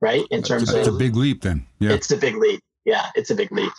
right? 0.00 0.24
In 0.32 0.42
terms 0.42 0.62
that's 0.62 0.72
of 0.72 0.78
it's 0.78 0.88
a 0.88 0.98
big 0.98 1.14
leap, 1.14 1.42
then. 1.42 1.64
Yeah, 1.78 1.92
it's 1.92 2.10
a 2.10 2.16
big 2.16 2.34
leap. 2.34 2.60
Yeah, 2.84 3.06
it's 3.14 3.30
a 3.30 3.36
big 3.36 3.52
leap. 3.52 3.72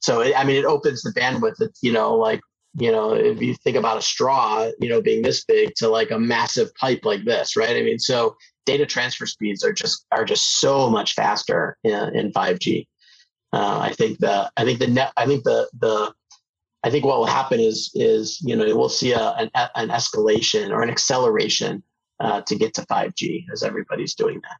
So 0.00 0.20
it, 0.20 0.34
I 0.36 0.44
mean, 0.44 0.56
it 0.56 0.66
opens 0.66 1.00
the 1.00 1.18
bandwidth. 1.18 1.58
It's 1.58 1.82
you 1.82 1.92
know 1.92 2.14
like 2.16 2.42
you 2.78 2.92
know 2.92 3.14
if 3.14 3.40
you 3.40 3.54
think 3.64 3.78
about 3.78 3.96
a 3.96 4.02
straw, 4.02 4.68
you 4.78 4.90
know, 4.90 5.00
being 5.00 5.22
this 5.22 5.42
big 5.46 5.74
to 5.76 5.88
like 5.88 6.10
a 6.10 6.18
massive 6.18 6.74
pipe 6.74 7.06
like 7.06 7.24
this, 7.24 7.56
right? 7.56 7.78
I 7.78 7.80
mean, 7.80 7.98
so 7.98 8.36
data 8.66 8.86
transfer 8.86 9.26
speeds 9.26 9.64
are 9.64 9.72
just 9.72 10.06
are 10.10 10.24
just 10.24 10.60
so 10.60 10.90
much 10.90 11.14
faster 11.14 11.76
in, 11.84 12.16
in 12.16 12.32
5G. 12.32 12.86
Uh, 13.52 13.78
I 13.80 13.92
think 13.92 14.18
the 14.18 14.50
I 14.56 14.64
think 14.64 14.78
the 14.78 14.88
net 14.88 15.12
I 15.16 15.26
think 15.26 15.44
the 15.44 15.68
the 15.78 16.12
I 16.82 16.90
think 16.90 17.04
what 17.04 17.18
will 17.18 17.26
happen 17.26 17.60
is 17.60 17.90
is 17.94 18.40
you 18.42 18.56
know 18.56 18.64
we'll 18.76 18.88
see 18.88 19.12
a, 19.12 19.30
an, 19.32 19.50
an 19.54 19.88
escalation 19.88 20.70
or 20.70 20.82
an 20.82 20.90
acceleration 20.90 21.82
uh, 22.20 22.40
to 22.42 22.56
get 22.56 22.74
to 22.74 22.82
5G 22.82 23.46
as 23.52 23.62
everybody's 23.62 24.14
doing 24.14 24.40
that. 24.42 24.56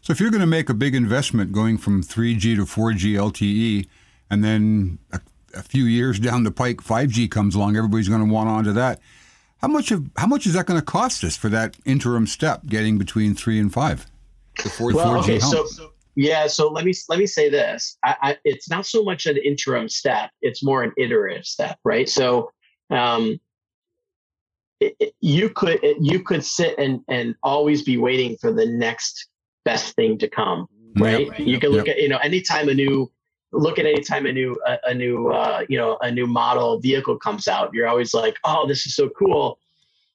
So 0.00 0.12
if 0.12 0.20
you're 0.20 0.30
going 0.30 0.40
to 0.40 0.46
make 0.46 0.68
a 0.68 0.74
big 0.74 0.94
investment 0.94 1.52
going 1.52 1.78
from 1.78 2.02
3G 2.02 2.56
to 2.56 2.64
4G 2.64 3.14
LTE, 3.14 3.86
and 4.30 4.42
then 4.42 4.98
a, 5.12 5.20
a 5.54 5.62
few 5.62 5.84
years 5.84 6.18
down 6.18 6.42
the 6.42 6.50
pike 6.50 6.78
5G 6.78 7.30
comes 7.30 7.54
along, 7.54 7.76
everybody's 7.76 8.08
going 8.08 8.26
to 8.26 8.32
want 8.32 8.48
onto 8.48 8.72
that. 8.72 9.00
How 9.62 9.68
much 9.68 9.92
of 9.92 10.10
how 10.16 10.26
much 10.26 10.46
is 10.46 10.54
that 10.54 10.66
going 10.66 10.80
to 10.80 10.84
cost 10.84 11.22
us 11.22 11.36
for 11.36 11.48
that 11.50 11.76
interim 11.84 12.26
step, 12.26 12.66
getting 12.66 12.98
between 12.98 13.34
three 13.34 13.60
and 13.60 13.72
five? 13.72 14.06
The 14.62 14.68
4, 14.68 14.92
well, 14.92 15.06
4G 15.14 15.18
okay, 15.20 15.38
so, 15.38 15.64
so 15.66 15.92
yeah, 16.16 16.46
so 16.46 16.68
let 16.68 16.84
me 16.84 16.92
let 17.08 17.18
me 17.18 17.26
say 17.26 17.48
this. 17.48 17.96
I, 18.04 18.16
I, 18.20 18.36
it's 18.44 18.68
not 18.68 18.86
so 18.86 19.02
much 19.04 19.26
an 19.26 19.38
interim 19.38 19.88
step; 19.88 20.30
it's 20.42 20.64
more 20.64 20.82
an 20.82 20.92
iterative 20.98 21.46
step, 21.46 21.78
right? 21.84 22.08
So, 22.08 22.50
um, 22.90 23.40
it, 24.80 24.94
it, 24.98 25.14
you 25.20 25.48
could 25.48 25.82
it, 25.82 25.96
you 26.00 26.20
could 26.20 26.44
sit 26.44 26.76
and 26.78 27.00
and 27.08 27.36
always 27.42 27.82
be 27.82 27.96
waiting 27.96 28.36
for 28.40 28.52
the 28.52 28.66
next 28.66 29.28
best 29.64 29.94
thing 29.94 30.18
to 30.18 30.28
come, 30.28 30.66
right? 30.98 31.28
Yep. 31.28 31.38
You 31.38 31.60
can 31.60 31.70
look 31.70 31.86
yep. 31.86 31.96
at 31.96 32.02
you 32.02 32.08
know 32.08 32.18
anytime 32.18 32.68
a 32.68 32.74
new 32.74 33.10
look 33.52 33.78
at 33.78 33.86
any 33.86 34.02
time 34.02 34.26
a 34.26 34.32
new 34.32 34.58
a, 34.66 34.78
a 34.88 34.94
new 34.94 35.28
uh, 35.28 35.64
you 35.68 35.78
know 35.78 35.98
a 36.00 36.10
new 36.10 36.26
model 36.26 36.80
vehicle 36.80 37.18
comes 37.18 37.48
out, 37.48 37.72
you're 37.72 37.88
always 37.88 38.14
like, 38.14 38.36
oh, 38.44 38.66
this 38.66 38.86
is 38.86 38.94
so 38.94 39.08
cool. 39.10 39.58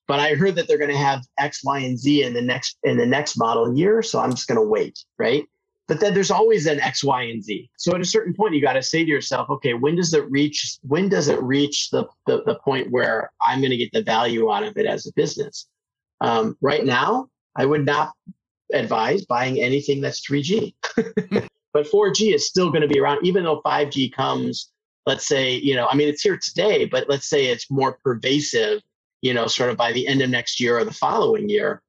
But 0.07 0.19
I 0.19 0.35
heard 0.35 0.55
that 0.55 0.67
they're 0.67 0.77
going 0.77 0.91
to 0.91 0.97
have 0.97 1.25
X, 1.37 1.63
Y, 1.65 1.79
and 1.79 1.99
Z 1.99 2.23
in 2.23 2.33
the 2.33 2.41
next 2.41 2.77
in 2.83 2.97
the 2.97 3.05
next 3.05 3.37
model 3.37 3.75
year, 3.75 4.01
so 4.01 4.19
I'm 4.19 4.31
just 4.31 4.47
going 4.47 4.59
to 4.59 4.67
wait, 4.67 5.03
right? 5.17 5.43
but 5.87 6.01
then 6.01 6.13
there's 6.13 6.31
always 6.31 6.65
an 6.65 6.79
X, 6.81 7.03
Y, 7.03 7.23
and 7.23 7.43
Z. 7.43 7.69
So 7.77 7.95
at 7.95 8.01
a 8.01 8.05
certain 8.05 8.33
point, 8.33 8.53
you 8.53 8.61
got 8.61 8.73
to 8.73 8.83
say 8.83 9.03
to 9.03 9.09
yourself, 9.09 9.49
okay, 9.49 9.73
when 9.73 9.95
does 9.95 10.13
it 10.13 10.29
reach? 10.29 10.77
When 10.81 11.07
does 11.07 11.29
it 11.29 11.41
reach 11.41 11.89
the 11.89 12.05
the, 12.25 12.43
the 12.43 12.55
point 12.55 12.91
where 12.91 13.31
I'm 13.41 13.61
going 13.61 13.71
to 13.71 13.77
get 13.77 13.91
the 13.93 14.03
value 14.03 14.51
out 14.51 14.63
of 14.63 14.77
it 14.77 14.85
as 14.85 15.07
a 15.07 15.13
business? 15.13 15.67
Um, 16.19 16.57
right 16.61 16.85
now, 16.85 17.29
I 17.55 17.65
would 17.65 17.85
not 17.85 18.11
advise 18.73 19.25
buying 19.25 19.61
anything 19.61 20.01
that's 20.01 20.21
3G, 20.27 20.73
but 21.73 21.89
4G 21.89 22.33
is 22.33 22.47
still 22.47 22.69
going 22.69 22.81
to 22.81 22.87
be 22.87 22.99
around, 22.99 23.25
even 23.25 23.43
though 23.43 23.61
5G 23.61 24.13
comes. 24.13 24.71
Let's 25.05 25.25
say, 25.25 25.53
you 25.53 25.75
know, 25.75 25.87
I 25.87 25.95
mean, 25.95 26.09
it's 26.09 26.21
here 26.21 26.37
today, 26.37 26.85
but 26.85 27.07
let's 27.07 27.29
say 27.29 27.45
it's 27.45 27.71
more 27.71 27.97
pervasive, 28.03 28.81
you 29.21 29.33
know, 29.33 29.47
sort 29.47 29.69
of 29.69 29.77
by 29.77 29.93
the 29.93 30.05
end 30.05 30.21
of 30.21 30.29
next 30.29 30.59
year 30.59 30.77
or 30.77 30.83
the 30.83 30.93
following 30.93 31.49
year 31.49 31.81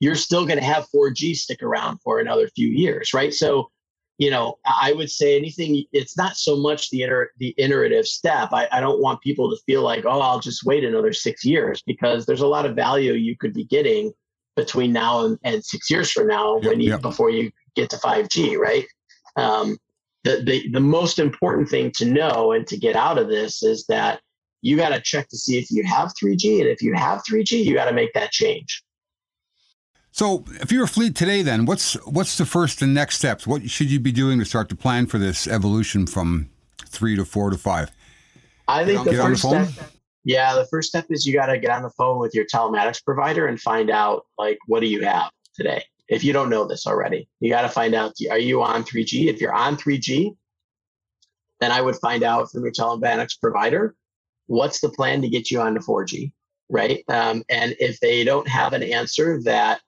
you're 0.00 0.14
still 0.14 0.44
going 0.44 0.58
to 0.58 0.64
have 0.64 0.86
4G 0.94 1.34
stick 1.34 1.62
around 1.62 1.98
for 2.02 2.18
another 2.18 2.46
few 2.48 2.68
years, 2.68 3.14
right? 3.14 3.32
So 3.32 3.70
you 4.18 4.30
know, 4.30 4.58
I 4.64 4.92
would 4.92 5.10
say 5.10 5.36
anything. 5.36 5.84
It's 5.92 6.16
not 6.16 6.36
so 6.36 6.56
much 6.56 6.90
the 6.90 7.02
inter, 7.02 7.30
the 7.38 7.54
iterative 7.58 8.06
step. 8.06 8.50
I, 8.52 8.68
I 8.70 8.80
don't 8.80 9.02
want 9.02 9.20
people 9.22 9.50
to 9.50 9.56
feel 9.66 9.82
like, 9.82 10.04
oh, 10.04 10.20
I'll 10.20 10.38
just 10.38 10.64
wait 10.64 10.84
another 10.84 11.12
six 11.12 11.44
years 11.44 11.82
because 11.84 12.24
there's 12.24 12.40
a 12.40 12.46
lot 12.46 12.64
of 12.64 12.76
value 12.76 13.14
you 13.14 13.36
could 13.36 13.52
be 13.52 13.64
getting 13.64 14.12
between 14.54 14.92
now 14.92 15.24
and, 15.24 15.38
and 15.42 15.64
six 15.64 15.90
years 15.90 16.12
from 16.12 16.28
now 16.28 16.58
when 16.58 16.80
you 16.80 16.96
before 16.98 17.30
you 17.30 17.50
get 17.74 17.90
to 17.90 17.96
5G, 17.96 18.56
right? 18.56 18.86
Um, 19.36 19.76
the, 20.24 20.42
the 20.44 20.70
the 20.70 20.80
most 20.80 21.18
important 21.18 21.68
thing 21.68 21.92
to 21.96 22.06
know 22.06 22.52
and 22.52 22.66
to 22.66 22.78
get 22.78 22.96
out 22.96 23.18
of 23.18 23.28
this 23.28 23.62
is 23.62 23.84
that 23.88 24.20
you 24.62 24.76
got 24.76 24.88
to 24.88 25.00
check 25.00 25.28
to 25.28 25.36
see 25.36 25.58
if 25.58 25.70
you 25.70 25.84
have 25.84 26.12
3G, 26.20 26.60
and 26.60 26.68
if 26.68 26.80
you 26.80 26.94
have 26.94 27.22
3G, 27.30 27.64
you 27.64 27.74
got 27.74 27.84
to 27.84 27.92
make 27.92 28.14
that 28.14 28.30
change. 28.30 28.82
So, 30.10 30.44
if 30.62 30.72
you're 30.72 30.84
a 30.84 30.88
fleet 30.88 31.14
today, 31.14 31.42
then 31.42 31.66
what's 31.66 31.94
what's 32.06 32.38
the 32.38 32.46
first 32.46 32.80
and 32.80 32.94
next 32.94 33.18
steps? 33.18 33.46
What 33.46 33.68
should 33.68 33.90
you 33.90 34.00
be 34.00 34.12
doing 34.12 34.38
to 34.38 34.44
start 34.44 34.68
to 34.70 34.76
plan 34.76 35.06
for 35.06 35.18
this 35.18 35.46
evolution 35.46 36.06
from 36.06 36.48
three 36.86 37.16
to 37.16 37.24
four 37.24 37.50
to 37.50 37.58
five? 37.58 37.90
I 38.66 38.84
think 38.86 39.04
the 39.04 39.14
first 39.14 39.42
the 39.42 39.66
step, 39.66 39.90
yeah, 40.24 40.54
the 40.54 40.66
first 40.66 40.88
step 40.88 41.06
is 41.10 41.26
you 41.26 41.34
got 41.34 41.46
to 41.46 41.58
get 41.58 41.70
on 41.70 41.82
the 41.82 41.90
phone 41.90 42.18
with 42.18 42.34
your 42.34 42.46
telematics 42.46 43.04
provider 43.04 43.46
and 43.46 43.60
find 43.60 43.90
out 43.90 44.24
like 44.38 44.58
what 44.66 44.80
do 44.80 44.86
you 44.86 45.04
have 45.04 45.30
today. 45.54 45.84
If 46.08 46.22
you 46.22 46.32
don't 46.32 46.50
know 46.50 46.66
this 46.66 46.86
already, 46.86 47.28
you 47.40 47.50
got 47.50 47.62
to 47.62 47.68
find 47.68 47.94
out 47.94 48.12
are 48.30 48.38
you 48.38 48.62
on 48.62 48.84
3G? 48.84 49.26
If 49.26 49.40
you're 49.40 49.54
on 49.54 49.76
3G, 49.76 50.36
then 51.60 51.70
I 51.72 51.80
would 51.80 51.96
find 51.96 52.22
out 52.22 52.50
from 52.50 52.62
your 52.62 52.72
telematics 52.72 53.40
provider 53.40 53.94
what's 54.46 54.80
the 54.80 54.90
plan 54.90 55.22
to 55.22 55.28
get 55.28 55.50
you 55.50 55.60
onto 55.60 55.80
4G, 55.80 56.32
right? 56.68 57.02
Um, 57.08 57.42
and 57.48 57.74
if 57.78 58.00
they 58.00 58.24
don't 58.24 58.48
have 58.48 58.72
an 58.72 58.82
answer 58.82 59.40
that 59.44 59.80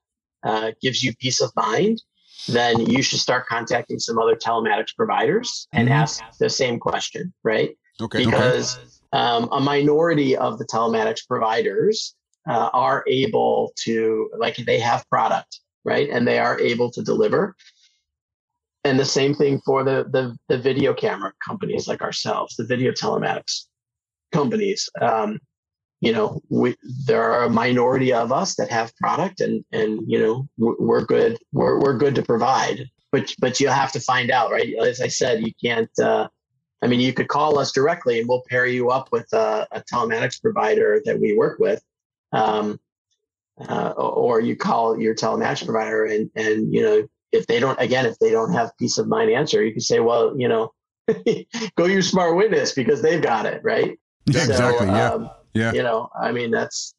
uh, 0.43 0.73
gives 0.81 1.03
you 1.03 1.15
peace 1.17 1.41
of 1.41 1.51
mind, 1.57 2.01
then 2.49 2.81
you 2.81 3.03
should 3.03 3.19
start 3.19 3.47
contacting 3.47 3.99
some 3.99 4.19
other 4.19 4.37
telematics 4.37 4.95
providers 4.97 5.69
and 5.73 5.89
mm-hmm. 5.89 5.99
ask 5.99 6.23
the 6.39 6.49
same 6.49 6.79
question, 6.79 7.33
right? 7.43 7.77
Okay. 8.01 8.25
Because 8.25 8.77
okay. 8.77 8.87
Um, 9.13 9.49
a 9.53 9.61
minority 9.61 10.37
of 10.37 10.59
the 10.59 10.67
telematics 10.67 11.27
providers 11.27 12.15
uh, 12.49 12.71
are 12.73 13.05
able 13.09 13.73
to, 13.85 14.31
like, 14.37 14.57
they 14.57 14.79
have 14.79 15.09
product, 15.09 15.61
right? 15.87 16.11
And 16.11 16.27
they 16.27 16.39
are 16.39 16.61
able 16.61 16.91
to 16.91 17.03
deliver. 17.03 17.55
And 18.85 18.99
the 18.99 19.05
same 19.05 19.35
thing 19.35 19.61
for 19.65 19.85
the 19.85 20.07
the, 20.11 20.37
the 20.49 20.59
video 20.59 20.93
camera 20.93 21.33
companies 21.45 21.89
like 21.89 22.03
ourselves, 22.03 22.57
the 22.57 22.65
video 22.65 22.93
telematics 22.93 23.65
companies. 24.33 24.89
Um, 25.01 25.39
you 26.01 26.13
know 26.13 26.41
we 26.51 26.77
there 27.07 27.23
are 27.23 27.45
a 27.45 27.51
minority 27.51 28.13
of 28.13 28.33
us 28.33 28.55
that 28.57 28.71
have 28.71 28.95
product 28.97 29.41
and 29.41 29.65
and 29.73 30.01
you 30.07 30.19
know 30.19 30.49
we're 30.59 31.05
good 31.05 31.39
we're, 31.53 31.81
we're 31.81 31.97
good 31.97 32.15
to 32.15 32.23
provide 32.23 32.85
but 33.13 33.35
but 33.39 33.61
you 33.61 33.69
have 33.69 33.93
to 33.93 34.01
find 34.01 34.31
out 34.31 34.51
right 34.51 34.75
as 34.83 35.01
i 35.01 35.09
said 35.09 35.41
you 35.41 35.53
can't 35.63 35.91
uh, 35.99 36.29
i 36.83 36.87
mean 36.87 37.01
you 37.01 37.13
could 37.13 37.29
call 37.29 37.59
us 37.59 37.73
directly 37.73 38.19
and 38.19 38.29
we'll 38.29 38.43
pair 38.49 38.67
you 38.67 38.91
up 38.91 39.09
with 39.11 39.27
a, 39.33 39.67
a 39.73 39.83
telematics 39.93 40.41
provider 40.41 41.01
that 41.05 41.19
we 41.19 41.37
work 41.37 41.59
with 41.59 41.83
um, 42.33 42.79
uh, 43.69 43.91
or 43.97 44.41
you 44.41 44.57
call 44.57 45.01
your 45.01 45.15
telematics 45.15 45.65
provider 45.65 46.05
and 46.05 46.31
and 46.35 46.73
you 46.73 46.83
know 46.83 47.07
if 47.33 47.47
they 47.47 47.59
don't 47.59 47.81
again 47.81 48.07
if 48.07 48.19
they 48.19 48.31
don't 48.31 48.53
have 48.53 48.71
peace 48.79 48.99
of 48.99 49.09
mind 49.09 49.31
answer 49.31 49.65
you 49.65 49.73
can 49.73 49.81
say 49.81 50.01
well 50.01 50.39
you 50.39 50.49
know 50.49 50.73
go 51.77 51.87
use 51.87 52.13
SmartWitness 52.13 52.75
because 52.75 53.01
they've 53.01 53.23
got 53.23 53.47
it 53.47 53.63
right 53.65 53.99
yeah, 54.27 54.45
so, 54.45 54.51
exactly 54.51 54.87
yeah 54.89 55.11
um, 55.11 55.31
yeah. 55.57 55.73
You 55.73 55.83
know, 55.83 56.11
I 56.21 56.33
mean, 56.33 56.51
that's 56.51 56.95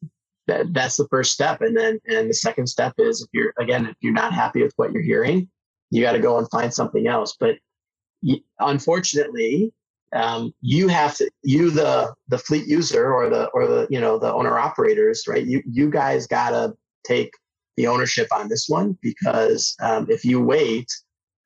that, 0.48 0.72
that's 0.72 0.96
the 0.96 1.06
first 1.08 1.32
step. 1.32 1.60
And 1.60 1.76
then, 1.76 2.00
and 2.08 2.28
the 2.28 2.34
second 2.34 2.66
step 2.66 2.92
is 2.98 3.22
if 3.22 3.28
you're, 3.32 3.52
again, 3.58 3.86
if 3.86 3.96
you're 4.00 4.12
not 4.12 4.32
happy 4.32 4.62
with 4.62 4.72
what 4.76 4.92
you're 4.92 5.02
hearing, 5.02 5.48
you 5.90 6.02
got 6.02 6.12
to 6.12 6.18
go 6.18 6.38
and 6.38 6.50
find 6.50 6.74
something 6.74 7.06
else. 7.06 7.36
But 7.38 7.56
unfortunately, 8.58 9.72
um, 10.12 10.52
you 10.60 10.88
have 10.88 11.16
to, 11.16 11.30
you, 11.42 11.70
the, 11.70 12.14
the 12.28 12.38
fleet 12.38 12.66
user 12.66 13.12
or 13.12 13.28
the, 13.28 13.46
or 13.48 13.66
the, 13.66 13.86
you 13.90 14.00
know, 14.00 14.18
the 14.18 14.32
owner 14.32 14.58
operators, 14.58 15.24
right? 15.28 15.44
You, 15.44 15.62
you 15.66 15.90
guys 15.90 16.26
got 16.26 16.50
to 16.50 16.74
take 17.04 17.30
the 17.76 17.86
ownership 17.86 18.28
on 18.32 18.48
this 18.48 18.68
one 18.68 18.98
because 19.02 19.76
um, 19.80 20.06
if 20.10 20.24
you 20.24 20.40
wait 20.40 20.90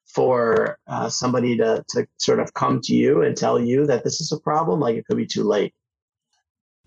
for 0.06 0.78
uh, 0.86 1.08
somebody 1.08 1.56
to, 1.56 1.84
to 1.90 2.06
sort 2.18 2.40
of 2.40 2.52
come 2.54 2.80
to 2.82 2.94
you 2.94 3.22
and 3.22 3.36
tell 3.36 3.58
you 3.58 3.86
that 3.86 4.04
this 4.04 4.20
is 4.20 4.32
a 4.32 4.38
problem, 4.40 4.80
like 4.80 4.96
it 4.96 5.06
could 5.06 5.16
be 5.16 5.26
too 5.26 5.44
late. 5.44 5.74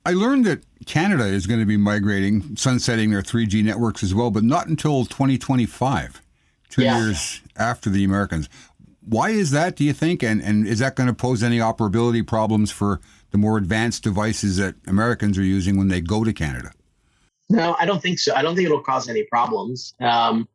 I 0.05 0.11
learned 0.11 0.45
that 0.45 0.63
Canada 0.85 1.25
is 1.25 1.47
going 1.47 1.59
to 1.59 1.65
be 1.65 1.77
migrating, 1.77 2.55
sunsetting 2.55 3.09
their 3.09 3.23
3G 3.23 3.63
networks 3.63 4.03
as 4.03 4.13
well, 4.13 4.29
but 4.29 4.43
not 4.43 4.67
until 4.67 5.05
2025, 5.05 6.21
two 6.69 6.83
yeah. 6.83 6.99
years 6.99 7.41
after 7.57 7.89
the 7.89 8.03
Americans. 8.03 8.47
Why 9.07 9.29
is 9.29 9.51
that, 9.51 9.75
do 9.75 9.83
you 9.83 9.93
think? 9.93 10.23
And, 10.23 10.41
and 10.41 10.67
is 10.67 10.79
that 10.79 10.95
going 10.95 11.07
to 11.07 11.13
pose 11.13 11.43
any 11.43 11.59
operability 11.59 12.25
problems 12.25 12.71
for 12.71 12.99
the 13.31 13.37
more 13.37 13.57
advanced 13.57 14.03
devices 14.03 14.57
that 14.57 14.75
Americans 14.87 15.37
are 15.37 15.43
using 15.43 15.77
when 15.77 15.89
they 15.89 16.01
go 16.01 16.23
to 16.23 16.33
Canada? 16.33 16.71
No, 17.49 17.75
I 17.79 17.85
don't 17.85 18.01
think 18.01 18.19
so. 18.19 18.33
I 18.33 18.41
don't 18.41 18.55
think 18.55 18.65
it'll 18.65 18.81
cause 18.81 19.07
any 19.07 19.23
problems. 19.23 19.93
Um, 20.01 20.47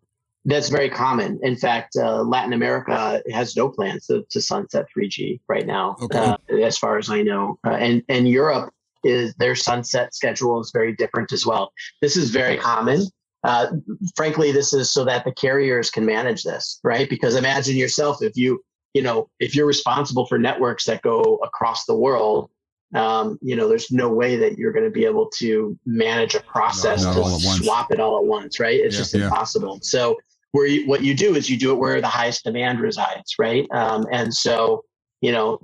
that's 0.45 0.69
very 0.69 0.89
common. 0.89 1.39
In 1.43 1.55
fact, 1.55 1.97
uh, 1.97 2.23
Latin 2.23 2.53
America 2.53 3.23
has 3.33 3.57
no 3.57 3.69
plans 3.69 4.07
to, 4.07 4.25
to 4.31 4.41
sunset 4.41 4.87
3G 4.97 5.41
right 5.49 5.67
now, 5.67 5.97
okay. 6.03 6.19
uh, 6.19 6.37
as 6.63 6.79
far 6.79 6.99
as 6.99 7.11
I 7.11 7.23
know. 7.23 7.59
Uh, 7.65 7.73
and 7.73 8.03
and 8.09 8.27
Europe 8.27 8.73
is 9.05 9.35
their 9.35 9.55
sunset 9.55 10.15
schedule 10.15 10.61
is 10.61 10.71
very 10.73 10.95
different 10.95 11.33
as 11.33 11.45
well. 11.45 11.73
This 12.01 12.17
is 12.17 12.31
very 12.31 12.57
common. 12.57 13.03
Uh, 13.43 13.69
frankly, 14.17 14.53
this 14.53 14.73
is 14.73 14.93
so 14.93 15.05
that 15.05 15.25
the 15.25 15.33
carriers 15.33 15.91
can 15.91 16.05
manage 16.05 16.43
this, 16.43 16.79
right? 16.85 17.09
Because 17.09 17.37
imagine 17.37 17.77
yourself 17.77 18.23
if 18.23 18.37
you, 18.37 18.63
you 18.95 19.03
know, 19.03 19.31
if 19.39 19.55
you're 19.55 19.67
responsible 19.67 20.27
for 20.27 20.39
networks 20.39 20.85
that 20.85 21.03
go 21.03 21.39
across 21.43 21.87
the 21.87 21.95
world, 21.95 22.51
um, 22.95 23.39
you 23.41 23.55
know, 23.57 23.69
there's 23.69 23.91
no 23.91 24.09
way 24.09 24.37
that 24.37 24.59
you're 24.59 24.73
going 24.73 24.85
to 24.85 24.91
be 24.91 25.05
able 25.05 25.31
to 25.39 25.79
manage 25.87 26.35
a 26.35 26.41
process 26.41 27.05
no, 27.05 27.15
to 27.15 27.41
swap 27.41 27.93
it 27.93 28.01
all 28.01 28.19
at 28.19 28.25
once, 28.25 28.59
right? 28.59 28.79
It's 28.79 28.95
yeah, 28.95 29.01
just 29.01 29.15
impossible. 29.15 29.75
Yeah. 29.75 29.81
So, 29.83 30.17
where 30.53 30.67
you, 30.67 30.89
what 30.89 31.05
you 31.05 31.15
do 31.15 31.37
is 31.37 31.49
you 31.49 31.57
do 31.57 31.71
it 31.71 31.77
where 31.77 32.01
the 32.01 32.09
highest 32.09 32.43
demand 32.43 32.81
resides, 32.81 33.37
right? 33.39 33.69
Um, 33.71 34.05
and 34.11 34.35
so, 34.35 34.85
you 35.21 35.31
know, 35.31 35.61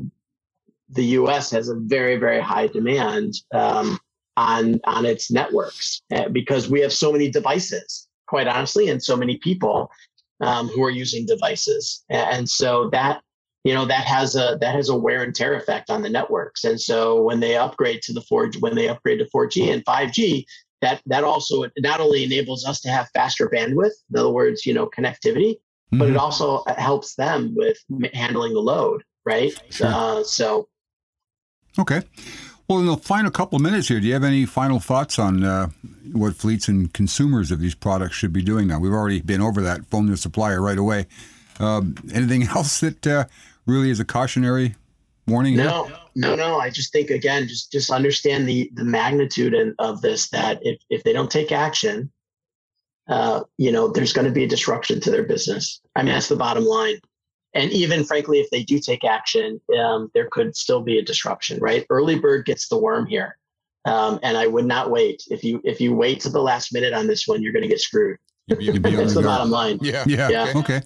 the 0.91 1.05
U.S. 1.05 1.51
has 1.51 1.69
a 1.69 1.75
very 1.75 2.17
very 2.17 2.41
high 2.41 2.69
demand 2.69 3.35
um, 3.53 3.99
on 4.37 4.81
on 4.85 5.07
its 5.07 5.31
networks 5.31 6.03
uh, 6.15 6.29
because 6.29 6.69
we 6.69 6.81
have 6.81 6.93
so 6.93 7.13
many 7.13 7.31
devices, 7.31 8.09
quite 8.27 8.47
honestly, 8.47 8.89
and 8.89 9.03
so 9.03 9.17
many 9.17 9.39
people 9.39 9.91
um, 10.41 10.69
who 10.69 10.83
are 10.83 10.91
using 10.91 11.27
devices, 11.27 12.05
and 12.11 12.49
so 12.49 12.91
that 12.91 13.23
you 13.65 13.75
know 13.75 13.87
that 13.87 14.05
has 14.05 14.37
a 14.37 14.59
that 14.61 14.75
has 14.75 14.89
a 14.89 14.97
wear 14.97 15.23
and 15.23 15.35
tear 15.35 15.55
effect 15.55 15.91
on 15.91 16.03
the 16.03 16.11
networks. 16.11 16.65
And 16.65 16.81
so 16.81 17.23
when 17.23 17.41
they 17.41 17.57
upgrade 17.57 18.03
to 18.03 18.13
the 18.13 18.23
4G, 18.23 18.61
when 18.61 18.75
they 18.75 18.89
upgrade 18.89 19.19
to 19.19 19.27
4G 19.35 19.73
and 19.73 19.85
5G, 19.85 20.45
that 20.83 21.01
that 21.07 21.25
also 21.25 21.65
not 21.79 22.01
only 22.01 22.25
enables 22.25 22.67
us 22.67 22.81
to 22.83 22.91
have 22.91 23.09
faster 23.15 23.49
bandwidth, 23.49 23.93
in 24.11 24.19
other 24.19 24.31
words, 24.31 24.67
you 24.67 24.75
know, 24.75 24.87
connectivity, 24.87 25.55
mm-hmm. 25.55 25.99
but 25.99 26.09
it 26.09 26.13
mm-hmm. 26.13 26.21
also 26.21 26.63
helps 26.77 27.15
them 27.15 27.55
with 27.57 27.79
handling 28.13 28.53
the 28.53 28.61
load, 28.61 29.03
right? 29.25 29.53
Sure. 29.71 29.87
Uh, 29.87 30.23
so 30.23 30.69
Okay. 31.79 32.03
Well, 32.69 32.81
in 32.81 32.87
the 32.87 32.97
final 32.97 33.31
couple 33.31 33.57
of 33.57 33.63
minutes 33.63 33.89
here, 33.89 34.01
do 34.01 34.07
you 34.07 34.13
have 34.15 34.25
any 34.25 34.45
final 34.45 34.81
thoughts 34.81 35.19
on 35.19 35.45
uh, 35.45 35.69
what 36.13 36.35
fleets 36.35 36.67
and 36.67 36.93
consumers 36.93 37.53
of 37.53 37.61
these 37.61 37.77
products 37.77 38.17
should 38.17 38.33
be 38.33 38.43
doing 38.43 38.67
now? 38.67 38.81
We've 38.81 38.93
already 38.93 39.21
been 39.21 39.41
over 39.41 39.61
that. 39.63 39.87
Phone 39.87 40.07
the 40.07 40.17
supplier 40.17 40.61
right 40.61 40.79
away. 40.79 41.07
Um, 41.61 41.95
anything 42.13 42.43
else 42.49 42.81
that 42.81 43.07
uh, 43.07 43.25
really 43.67 43.91
is 43.91 44.01
a 44.01 44.05
cautionary 44.05 44.75
warning? 45.29 45.57
No, 45.57 45.85
here? 45.85 45.97
no, 46.17 46.35
no. 46.35 46.59
I 46.59 46.71
just 46.71 46.93
think 46.93 47.11
again, 47.11 47.47
just 47.47 47.71
just 47.71 47.91
understand 47.91 48.49
the 48.49 48.69
the 48.75 48.85
magnitude 48.85 49.55
of 49.79 50.03
this. 50.03 50.29
That 50.31 50.59
if 50.63 50.81
if 50.91 51.05
they 51.05 51.13
don't 51.13 51.31
take 51.31 51.53
action, 51.53 52.11
uh, 53.09 53.43
you 53.59 53.71
know, 53.71 53.87
there's 53.87 54.13
going 54.13 54.27
to 54.27 54.33
be 54.33 54.43
a 54.43 54.49
disruption 54.49 55.01
to 55.03 55.11
their 55.13 55.25
business. 55.25 55.81
I 55.95 56.03
mean, 56.03 56.15
that's 56.15 56.29
the 56.29 56.37
bottom 56.37 56.65
line 56.65 56.97
and 57.57 57.73
even 57.73 58.05
frankly, 58.05 58.41
if 58.41 58.51
they 58.51 58.63
do 58.63 58.79
take 58.79 59.05
action, 59.05 59.61
um, 59.79 60.11
there 60.15 60.29
could 60.31 60.57
still 60.57 60.81
be 60.81 60.99
a 60.99 61.03
disruption. 61.03 61.59
Right, 61.61 61.87
early 61.91 62.19
bird 62.19 62.47
gets 62.47 62.69
the 62.69 62.79
worm 62.79 63.07
here, 63.07 63.37
um, 63.85 64.19
and 64.23 64.37
I 64.37 64.47
would 64.47 64.67
not 64.67 64.91
wait. 64.91 65.25
If 65.31 65.43
you 65.43 65.61
if 65.65 65.81
you 65.81 65.95
wait 65.95 66.21
to 66.21 66.29
the 66.29 66.43
last 66.43 66.73
minute 66.73 66.93
on 66.93 67.07
this 67.07 67.27
one, 67.27 67.43
you're 67.43 67.53
going 67.53 67.65
to 67.65 67.69
get 67.69 67.81
screwed. 67.81 68.19
That's 68.49 69.15
the 69.15 69.23
bottom 69.23 69.51
line. 69.51 69.79
Yeah. 69.83 70.05
yeah. 70.07 70.29
Yeah. 70.29 70.53
Okay. 70.55 70.83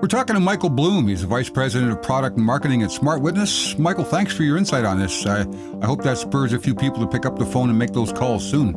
We're 0.00 0.08
talking 0.08 0.34
to 0.34 0.40
Michael 0.40 0.68
Bloom. 0.68 1.08
He's 1.08 1.22
the 1.22 1.26
Vice 1.26 1.48
President 1.48 1.90
of 1.90 2.02
Product 2.02 2.36
Marketing 2.36 2.82
at 2.82 2.90
SmartWitness. 2.90 3.78
Michael, 3.78 4.04
thanks 4.04 4.34
for 4.34 4.42
your 4.42 4.58
insight 4.58 4.84
on 4.84 4.98
this. 4.98 5.24
I, 5.24 5.46
I 5.80 5.86
hope 5.86 6.02
that 6.02 6.18
spurs 6.18 6.52
a 6.52 6.58
few 6.58 6.74
people 6.74 7.00
to 7.00 7.06
pick 7.06 7.24
up 7.24 7.38
the 7.38 7.46
phone 7.46 7.70
and 7.70 7.78
make 7.78 7.92
those 7.92 8.12
calls 8.12 8.48
soon. 8.48 8.74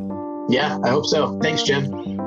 Yeah, 0.49 0.79
I 0.83 0.89
hope 0.89 1.05
so. 1.05 1.37
Thanks, 1.39 1.63
Jim. 1.63 2.18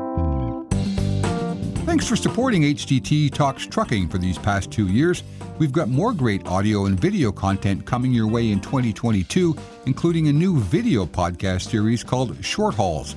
Thanks 1.93 2.09
for 2.09 2.17
supporting 2.17 2.63
HDT 2.63 3.35
Talks 3.35 3.67
Trucking 3.67 4.09
for 4.09 4.17
these 4.17 4.39
past 4.39 4.71
two 4.71 4.89
years. 4.89 5.23
We've 5.59 5.73
got 5.73 5.91
more 5.91 6.15
great 6.15 6.47
audio 6.47 6.87
and 6.87 6.99
video 6.99 7.31
content 7.31 7.85
coming 7.85 8.13
your 8.13 8.27
way 8.27 8.51
in 8.51 8.61
2022, 8.63 9.55
including 9.85 10.29
a 10.29 10.33
new 10.33 10.59
video 10.59 11.05
podcast 11.05 11.69
series 11.69 12.03
called 12.03 12.43
Short 12.43 12.75
Hauls. 12.75 13.15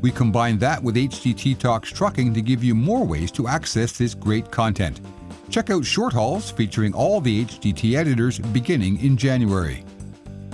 We 0.00 0.10
combine 0.10 0.58
that 0.58 0.82
with 0.82 0.96
HDT 0.96 1.56
Talks 1.60 1.92
Trucking 1.92 2.34
to 2.34 2.42
give 2.42 2.64
you 2.64 2.74
more 2.74 3.06
ways 3.06 3.30
to 3.30 3.46
access 3.46 3.92
this 3.92 4.12
great 4.12 4.50
content. 4.50 5.00
Check 5.48 5.70
out 5.70 5.84
Short 5.84 6.12
Hauls 6.12 6.50
featuring 6.50 6.94
all 6.94 7.20
the 7.20 7.44
HDT 7.44 7.94
editors 7.94 8.40
beginning 8.40 9.00
in 9.04 9.16
January. 9.16 9.84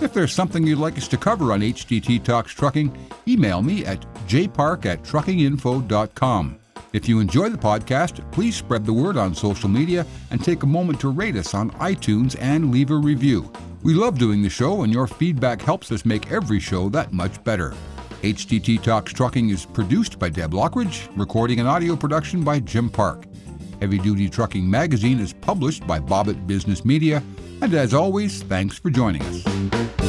If 0.02 0.12
there's 0.12 0.34
something 0.34 0.66
you'd 0.66 0.76
like 0.76 0.98
us 0.98 1.08
to 1.08 1.16
cover 1.16 1.54
on 1.54 1.62
HDT 1.62 2.22
Talks 2.22 2.52
Trucking, 2.52 2.94
email 3.26 3.62
me 3.62 3.86
at 3.86 4.02
jpark 4.26 4.84
at 4.84 5.02
truckinginfo.com. 5.04 6.58
If 6.92 7.08
you 7.08 7.20
enjoy 7.20 7.48
the 7.48 7.56
podcast, 7.56 8.30
please 8.32 8.54
spread 8.54 8.84
the 8.84 8.92
word 8.92 9.16
on 9.16 9.34
social 9.34 9.68
media 9.68 10.06
and 10.30 10.44
take 10.44 10.62
a 10.62 10.66
moment 10.66 11.00
to 11.00 11.08
rate 11.08 11.36
us 11.36 11.54
on 11.54 11.70
iTunes 11.72 12.36
and 12.38 12.70
leave 12.70 12.90
a 12.90 12.96
review. 12.96 13.50
We 13.82 13.94
love 13.94 14.18
doing 14.18 14.42
the 14.42 14.50
show, 14.50 14.82
and 14.82 14.92
your 14.92 15.06
feedback 15.06 15.62
helps 15.62 15.90
us 15.90 16.04
make 16.04 16.30
every 16.30 16.60
show 16.60 16.90
that 16.90 17.12
much 17.12 17.42
better. 17.44 17.74
HDT 18.20 18.82
Talks 18.82 19.12
Trucking 19.12 19.48
is 19.48 19.64
produced 19.64 20.18
by 20.18 20.28
Deb 20.28 20.52
Lockridge, 20.52 21.08
recording 21.16 21.60
and 21.60 21.68
audio 21.68 21.96
production 21.96 22.44
by 22.44 22.60
Jim 22.60 22.90
Park. 22.90 23.24
Heavy 23.80 23.98
Duty 23.98 24.28
Trucking 24.28 24.70
Magazine 24.70 25.18
is 25.18 25.32
published 25.32 25.86
by 25.86 25.98
Bobbitt 25.98 26.46
Business 26.46 26.84
Media, 26.84 27.22
and 27.62 27.72
as 27.74 27.94
always, 27.94 28.42
thanks 28.42 28.78
for 28.78 28.90
joining 28.90 29.22
us. 29.22 30.01